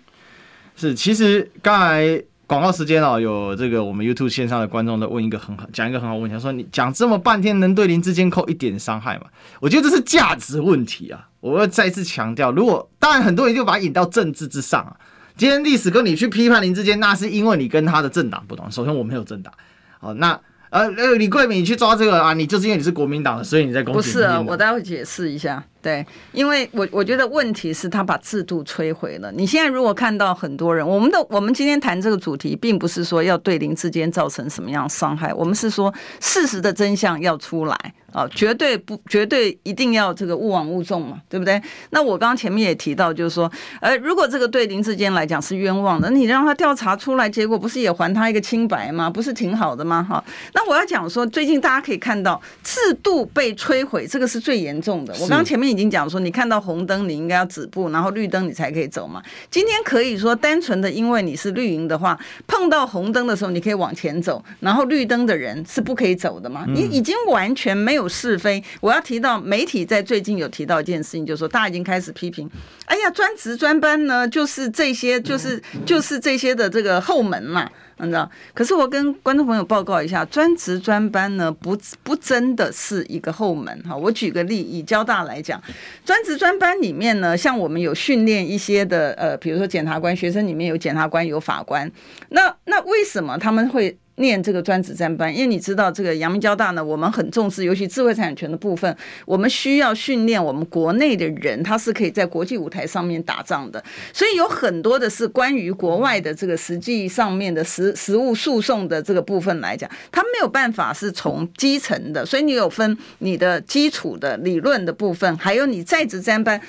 [0.75, 2.25] 是，其实刚才。
[2.47, 9.27] 广告时间哦，有这个我们 YouTube 线上的观众都问一个很好，讲一个很好问题，他说你讲这么半天，能对林志坚扣一点伤害吗？
[9.61, 11.29] 我觉得这是价值问题啊！
[11.39, 14.97] 我要再次强调，如果当然很多人就把它引到政治之上啊。
[15.37, 18.69] 今天历史跟你去批判林志坚，那是因为你跟他的政党不同。
[18.69, 19.55] 首先我没有政党，
[20.01, 20.41] 好那。
[20.71, 22.33] 呃呃，李桂敏，你去抓这个啊？
[22.33, 23.99] 你就是因为你是国民党的，所以你在攻击。
[23.99, 25.63] 不是啊，我待会解释一下。
[25.83, 29.33] 对，因为我我觉得问题是他把制度摧毁了。
[29.33, 41.59] 你现在如果看到很多人，我们的我们今天谈这个主题，并不是说要对林志坚造成什么样伤害，我们是说事实的真相要出来啊，绝对不绝对一定要这个勿往勿纵嘛，对不对？
[41.89, 43.51] 那我刚刚前面也提到，就是说，
[43.81, 49.09] 呃，如果这个对林志坚来讲是冤枉的，你让他调查出来，结果不是也还他一个清白吗？
[49.09, 50.07] 不是挺好的吗？
[50.07, 50.23] 哈，
[50.53, 55.15] 那我要讲说，最近大家可以看到制度被摧毁，这个是最严重的。
[55.15, 55.70] 我刚刚前面。
[55.71, 59.23] 已经讲说，你看到红灯，你应该要止步，然后绿灯你才可以走嘛。
[59.51, 66.65] 今天可以说单纯的因为你是绿营的话，碰到红灯的时候你可以往前走，然后绿灯的人是不可以走的嘛。
[66.69, 68.63] 你已经完全没有是非。
[68.81, 72.49] 我要提到媒体在最近有提到一件事情，就是说大家已经开始批评，
[72.87, 77.71] 哎呀，专职专班呢，就是这些，就是就是这些的这个后门嘛。
[78.03, 78.31] 你知道？
[78.55, 83.97] 可是我跟观众朋友报告一下，专职专班呢，不不真的是一个后门哈。
[83.97, 85.63] 我举个例，以交大来讲，
[86.05, 91.91] 专职专班里面呢，像我们有训练一些的呃，比如说检察官，学生里面有检察官，有法官，
[92.31, 93.97] 那那为什么他们会？
[94.21, 98.97] 念这个专职专班，因为你知道这个阳明交大呢，我们很重视，尤其智慧产权的部分，
[99.27, 116.61] 我们需要训练我们国内的人，他是可以在国际舞台上面打仗的，所以有很多的是关于国外的这个实际上面的实实物诉讼的这个部分来讲，他没有办法是从基层的，所以你有分你的基础的理论的部分，还有你在职专班。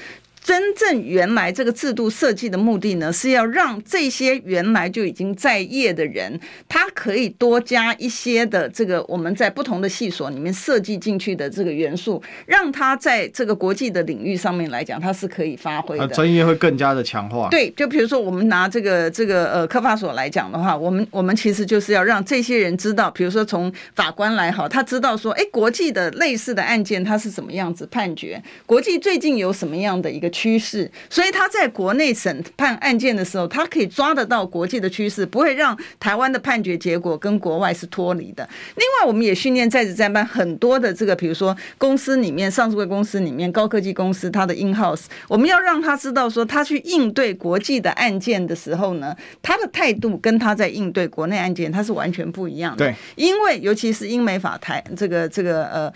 [0.43, 17.47] 真正原来这个制度设计的目的呢，是要让这些原来就已经在业的人，他可以多加一些的这个我们在不同的系所里面设计进去的这个元素，让他在这个国际的领域上面来讲，他是可以发挥的，专业会更加的强化。
[17.49, 38.47] 对，就比如说我们拿这个这个呃科法所来讲的话，我们我们其实就是要让这些人知道，比如说从法官来好，他知道说，哎，国际的类似的案件他是怎么样子判决，国际最近有什么样的一个趋势，所以他在国内审判案件的时候，他可以抓得到国际的趋势，不会让台湾的判决结果跟国外是脱离的。
[38.75, 52.85] 另外，我们也训练在职专班很多的这个，比如说公司里面上市柜公司里面高科技公司，它的 in house，我们要让他知道说，他去应对国际的案件的时候呢，他的态度跟他在应对国内案件，他是完全不一样的。
[52.85, 55.93] 对，因为尤其是英美法台这个这个呃。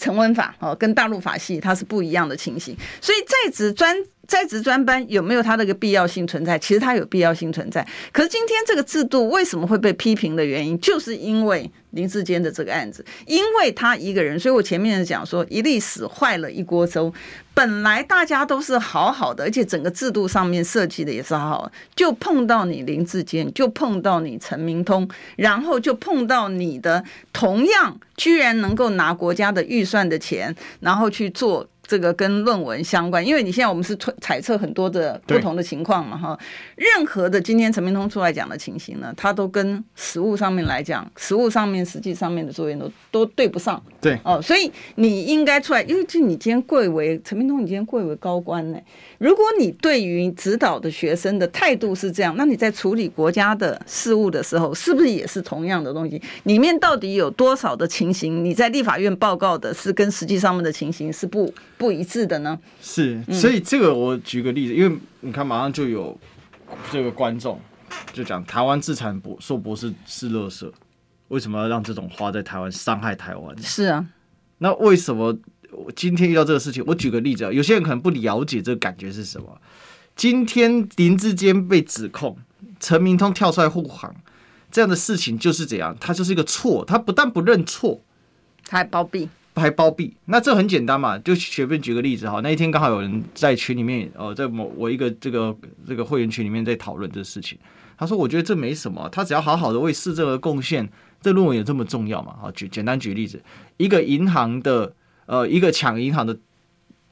[0.00, 3.96] 成文法哦，跟大陆法系它是不一样的情形，所以在职专
[4.26, 6.58] 在职专班有没有它的个必要性存在？
[6.58, 7.86] 其实它有必要性存在。
[8.12, 17.12] 可是今天这个制度为什么会被批评的原因，就是因为林志坚的这个案子，因为他一个人，所以我前面讲说一粒屎坏了一锅粥。
[17.52, 31.68] 本来大家都是好好的，而且整个制度上面设计的也是好好，就碰到你林志坚，就碰到你陈明通，然后就碰到你的同样居然能够拿国家的预算的钱，然后去做。
[31.90, 36.38] 这个跟论文相关，因为你现在我们是推揣测很多的不同的情况嘛，哈。
[36.76, 43.82] 任何的今天陈明通出来讲的情形呢，它都跟实物上面来讲，实物上面实际上面的作用都都对不上。
[44.00, 48.78] 对哦，所以你应该出来，因为就你今天贵为陈明通，你今天贵为高官呢。
[49.18, 56.20] 如果你对于指导的学生的态度是这样，那你在处理国家的事务的时候，是不是也是同样的东西？
[56.44, 61.52] 里面到底有多少的情形，你在立法院报告的是跟实际上面的情形是不？
[61.76, 62.58] 不一致的呢？
[62.82, 66.14] 是，所以这个我举个例子，因为你看马上就有
[66.92, 67.58] 这个观众
[68.12, 70.70] 就讲台湾自产博硕博士是垃圾，
[71.30, 73.56] 为什么要让这种花在台湾伤害台湾？
[73.62, 74.06] 是啊，
[74.58, 75.36] 那为什么
[75.72, 76.84] 我今天遇到这个事情？
[76.86, 79.60] 我举个例子啊，有些人可能不了解这个感觉是什么。
[80.14, 82.36] 今天林志坚被指控，
[82.78, 84.14] 陈明通跳出来护航，
[84.70, 88.00] 这样的事情就是这样，他就是一个错，他不但不认错，
[88.64, 89.28] 他还包庇。
[89.56, 92.40] 还包庇，那这很简单嘛，就随便举个例子哈。
[92.40, 95.54] 那一天刚好有人在群里面，哦，在某我一个这个
[95.86, 97.58] 这个会员群里面在讨论这个事情。
[97.98, 100.88] 他说：“我觉得这没什么，他只要好好的为市政而贡献，
[101.20, 103.42] 这论文有这么重要吗？”好，举简单举例子，
[103.76, 104.94] 一个银行的
[105.26, 106.38] 呃，一个抢银行的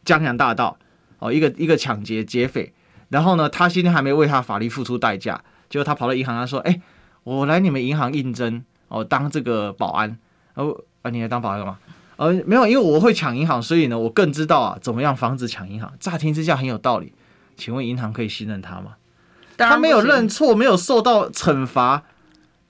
[0.05, 0.77] 江洋大盗，
[1.19, 2.73] 哦，一个一个抢劫劫匪，
[3.09, 6.81] 然后呢，他今天还没为他法律付出代价，结果他跑到银行，他说：“哎，
[7.25, 10.19] 我来你们银行应征，哦，当这个保安，
[10.55, 11.79] 哦，啊，你来当保安干嘛？”
[12.17, 15.93] 呃，没有，因为我会抢银行，所以呢，我更知道啊，怎么样防止抢银行。
[16.01, 17.13] 乍听之下很有道理，
[17.57, 18.97] 请问银行可以信任他吗？
[19.57, 22.03] 他没有认错，没有受到惩罚，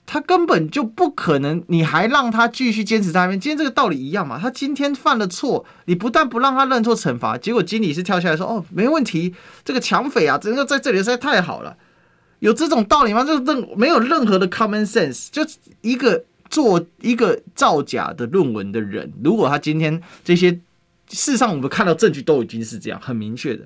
[0.09, 1.63] 他根本就不可能。
[1.67, 3.39] 你还让他继续坚持在那边？
[3.39, 4.39] 今天这个道理一样嘛？
[4.41, 11.77] 他今天犯了错，你不但不让他认错惩罚，结果经理是跳下来说：“哦，没问题，这个抢匪啊，整个在这里实在太好了。”
[12.39, 13.23] 有这种道理吗？
[13.23, 15.45] 就是任没有任何的 common sense，就
[15.81, 16.25] 一个。
[16.49, 20.49] 做一个造假的论文的人，如果他今天这些
[21.07, 23.63] 事实上我们看到证据都已经是这样很明确的，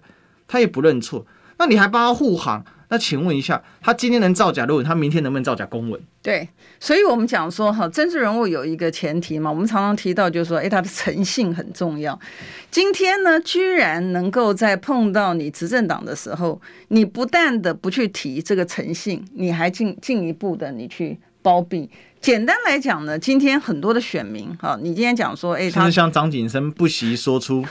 [0.49, 1.25] 他也不认错，
[1.64, 2.61] 那你还帮他护航？
[2.89, 5.99] 那请问一下，他今天能造假论文，他明天能不能造假公文？
[6.22, 6.45] 对，
[6.78, 12.20] 所以我们讲说哈，政治人物有一个前提嘛，我们常常提到就是说，哎，他的诚信很重要。
[12.70, 21.89] 今天呢，居然能够在碰到你执政党的时候，你不但的不去提这个诚信，你还进进一步的你去包庇。
[22.20, 27.66] 简单来讲呢，今天很多的选民，哈，你今天讲说，哎，他是像张景生不惜说出，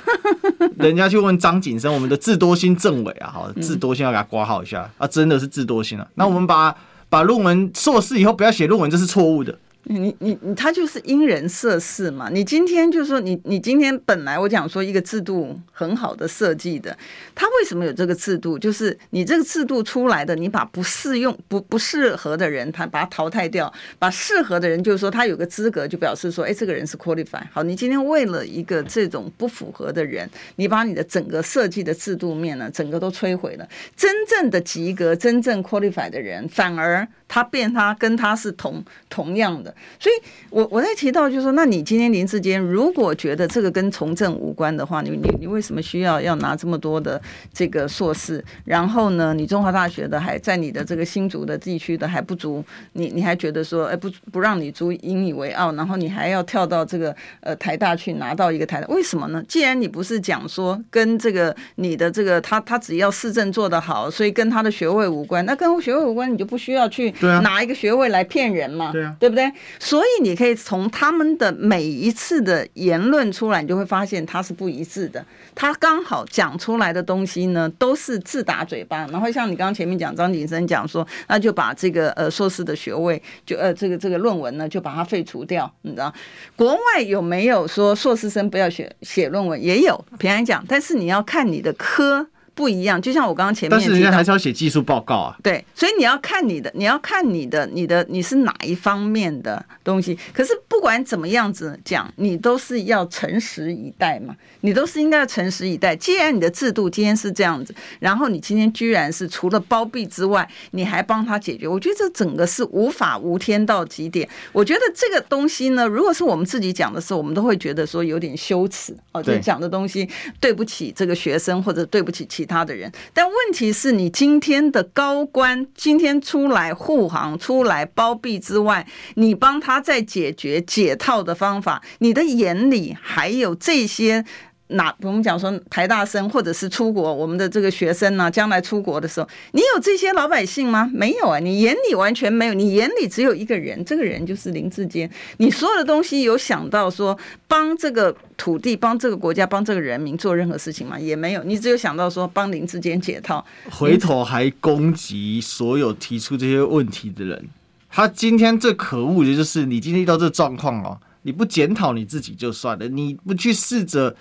[0.78, 6.74] 人家去问张景生，我们的智多星政委啊，好，智多星要给他挂号一下啊，真的是智多星啊，那我们把
[7.08, 9.56] 把论文硕士以后不要写论文，这是错误的。
[9.85, 12.28] 你你你，他就是因人设事嘛。
[12.30, 16.97] 你今天就是说你，你今天本来我讲说一个制度很好的设计的，
[17.35, 18.57] 他为什么有这个制度？
[18.57, 27.43] 就是你这个制度出来的，你把不适用、不不适合的人，他把他淘汰掉，把适合的人，就是说他有个资格，就表示说，哎，这个人是 qualify。
[27.51, 33.68] 好，你今天为了一个这种不符合的人，你把你的整个设计的制度面呢，整个都摧毁了。
[33.97, 39.71] 真正的及格、真正 qualify 的人，反而他变他跟他是同同样的。
[39.72, 39.80] 的。
[39.98, 40.14] 所以
[40.50, 47.20] 我我在提到就是说，那你今天林志坚如果觉得这个跟从政无关的话，你你你为什么需要要拿这么多的
[47.52, 48.44] 这个硕士？
[48.64, 59.42] 然后呢，你中华大学的还在你的这个新竹的地区的还不足，你你还觉得说，哎不不让你足引以为傲，然后你还要跳到这个呃台大去拿到一个台大，为什么呢？
[59.48, 67.12] 既然你不是讲说跟这个你的这个他他只要市政做得好，所以跟他的学位无关，那跟学位无关，你就不需要去
[67.42, 69.50] 拿一个学位来骗人嘛，对啊，对不对？
[69.78, 75.24] 所以你可以从他们的每一次的言论出来，你就会发现他是不一致的。
[75.54, 79.06] 他刚好讲出来的东西呢，都是自打嘴巴。
[79.08, 85.72] 然后像你刚刚前面讲，张景生讲说，那就把这个呃硕士的学位，就呃这个这个论文呢，就把它废除掉。
[85.82, 86.12] 你知道，
[86.56, 89.62] 国外有没有说硕士生不要写写论文？
[89.62, 90.64] 也有，平安讲。
[90.68, 92.28] 但是你要看你的科。
[92.62, 95.36] 不一样，就像我刚刚前面，但是人家还是要写技术报告啊。
[95.42, 100.16] 对，所以你要看你的，你要看你的，你的你是哪一方面的东西。
[100.32, 105.96] 可是不管怎么样子讲，你都是要诚实以待嘛，你都是应该要诚实以待。
[105.96, 114.28] 既然你的制度今天是这样子，然后你今天居然是除了包庇之外，你还帮他解决，我觉得这整个是无法无天到极点。
[114.52, 120.08] 我觉得这个东西呢，如果是我们自己讲的时候，我们都会觉得说有点羞耻哦，就讲的东西
[120.38, 134.24] 对不起这个学生，或者对不起其他他的人，但问题是你今天的高官今天出来护航、出来包庇之外，你帮他在解决解套的方法，你的眼里还有这些。
[134.72, 140.90] 那我们讲说台大生或者是出国，我们的这个学生呢、将来出国的时候，你有这些老百姓吗？
[140.92, 145.10] 没有啊，你眼里完全没有，你眼里只有一个人，这个人就是林志坚。
[145.36, 147.16] 你所有的东西有想到说
[147.46, 150.98] 帮这个土地、帮这个国家、帮这个人民做任何事情吗？
[150.98, 157.48] 也没有，你只有想到说帮林志坚解套，回头还攻击所有提出这些问题的人。
[157.90, 164.16] 他今天最可恶的就是你今天遇到这状况哦，你不检讨你自己就算了，你不去试着。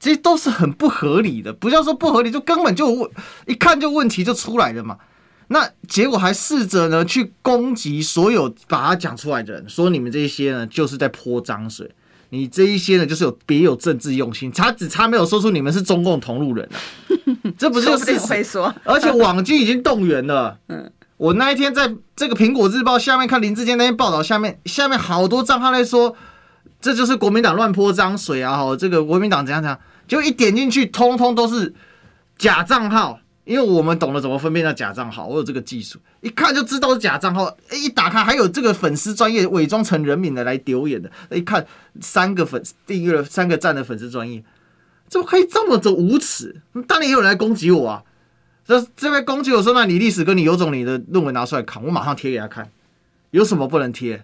[0.00, 3.10] 这些都是很不合理的，不要说不合理，就根本就问，
[3.46, 4.96] 一看就问题就出来了嘛。
[5.48, 11.90] 那结果还试着呢去攻击所有把他讲出来的人，说你们这些呢就是在泼脏水，
[12.28, 18.58] 你这一些呢就是有别有政治用心，他只差没有说出你们是中共同路人了， 这不是事实。
[18.84, 20.58] 而且网军已经动员了。
[20.68, 26.14] 嗯，我那一天在这个苹果日报下面看林志坚那篇报道，下面下面好多账号在说。
[26.80, 28.56] 这就是国民党乱泼脏水啊！
[28.56, 31.74] 哈，这个国民党怎样怎样，就一点进去，通通都是
[32.36, 33.20] 假账号。
[33.44, 37.56] 因为我们懂得怎么分辨那假账号，我有这个技术，一看就知道是假账号。
[37.72, 41.66] 一打开还有这个粉丝专业伪装成人民的来留言的，一看
[41.98, 44.44] 三个粉订阅了三个赞的粉丝专业，
[45.08, 46.60] 怎么可以这么的无耻？
[46.86, 48.02] 当然也有人来攻击我啊！
[48.66, 52.70] 这这边攻击我说，那你历史哥，你有种你的论文拿出来看，我马上贴给他看，
[53.30, 54.22] 有什么不能贴？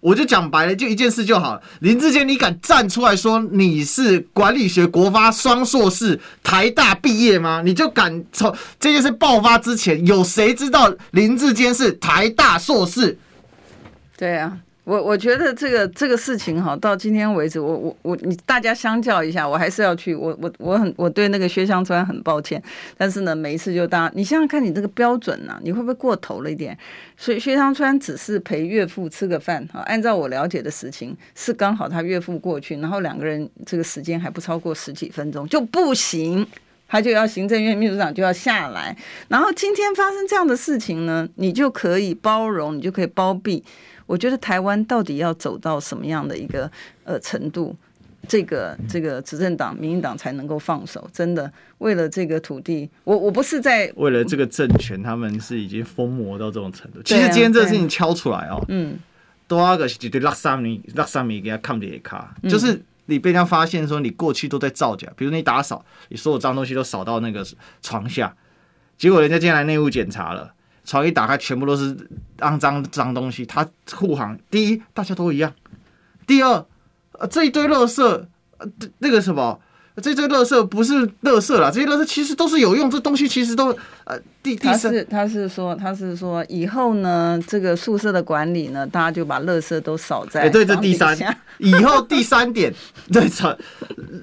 [0.00, 1.62] 我就讲白了，就一件事就好了。
[1.80, 7.62] 林志坚，你敢站出来说你是管理学国发双硕士，台大毕业吗？
[7.64, 13.18] 你就敢从这件事爆发之前，有谁知道林志坚是台大硕士？
[14.16, 14.58] 对啊。
[14.86, 20.14] 我我觉得这个这个事情哈，到今天为止，我我我你大家相较一下，我还是要去。
[20.14, 22.62] 我我我很我对那个薛湘川很抱歉，
[22.96, 26.78] 但是呢，每一次就大家你想想看，你这个标准呢、你会不会过头了一点？
[27.16, 36.46] 所以薛湘川只是陪岳父吃个饭哈，按照我了解的事情是刚好他岳父过去，然后两个人这个时间还不超过十几分钟就不行，
[36.86, 38.96] 他就要行政院秘书长就要下来。
[39.26, 43.64] 然后今天发生这样的事情呢，你就可以包容，你就可以包庇。
[44.06, 46.70] 我觉得台湾到底要走到什么样的一个
[47.04, 47.76] 呃程度，
[48.28, 51.08] 这个这个执政党民进党才能够放手？
[51.12, 57.02] 真的为了这个土地，我我不是在为了这个政权，他们是已经疯魔到这种程度。
[57.02, 58.96] 其实今天这个事情敲出来哦，嗯，
[59.48, 67.44] 多阿个是绝对拉萨米拉萨米给他看的也卡，就是你被他发现说你过去都在造假，比如你打扫，你所有脏东西都扫到那个
[67.82, 68.34] 床下，
[68.96, 70.52] 结果人家进来内务检查了。
[70.86, 71.94] 床一打开，全部都是
[72.38, 73.44] 肮脏脏东西。
[73.44, 75.50] 他护航，第一，大家都一样；
[76.26, 76.64] 第二，
[77.12, 78.02] 呃，这一堆垃圾，
[78.56, 78.66] 呃，
[79.00, 79.60] 那个什么。
[80.02, 83.74] 这堆垃圾不是垃圾啦，这些垃圾其实都是有用，这东西其实都
[84.06, 90.48] 呃，第第三，他是他是说他是说以后呢，这个宿舍的管理呢，大家就把垃圾都扫在。
[90.48, 91.18] 对，这第三，
[91.58, 92.72] 以后第三点，
[93.12, 93.50] 对，扫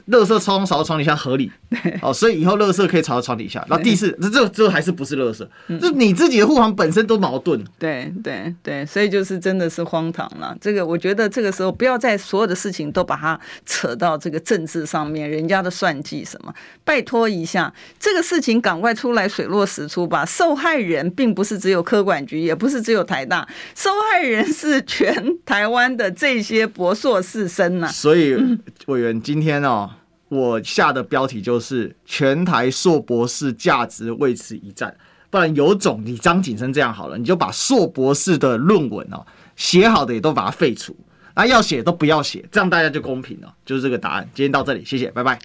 [0.08, 1.52] 垃圾超少到床底下合理，
[2.02, 3.60] 哦，所以以后垃圾可以扫到床底下。
[3.68, 5.80] 然后第四，这这这还是不是垃圾？
[5.80, 7.62] 就你自己的护航本身都矛盾。
[7.78, 10.56] 对对对，所以就是真的是荒唐了。
[10.62, 16.54] 这个我觉得这个时候不要在所有的事情都把它扯到这个政治上面，人家的算计什么，
[16.86, 20.26] 拜托一下，这个事情赶快出来水落指出吧。
[20.26, 28.38] 受害人并不是只有科管局，也不是只有台大，受害人是全台湾的这些博硕士生呐、所以
[28.86, 29.90] 委员今天哦，
[30.30, 34.96] 我下的标题就是“全台硕博士价值为此一战”，
[35.30, 40.96] 不然有种你张景生这样好了，你就把硕博士的论文哦写好的也都把它废除，
[41.36, 44.28] 那要写都不要写，这样大家就公平了，就是这个答案。
[44.34, 45.40] 今天到这里，谢谢，拜拜。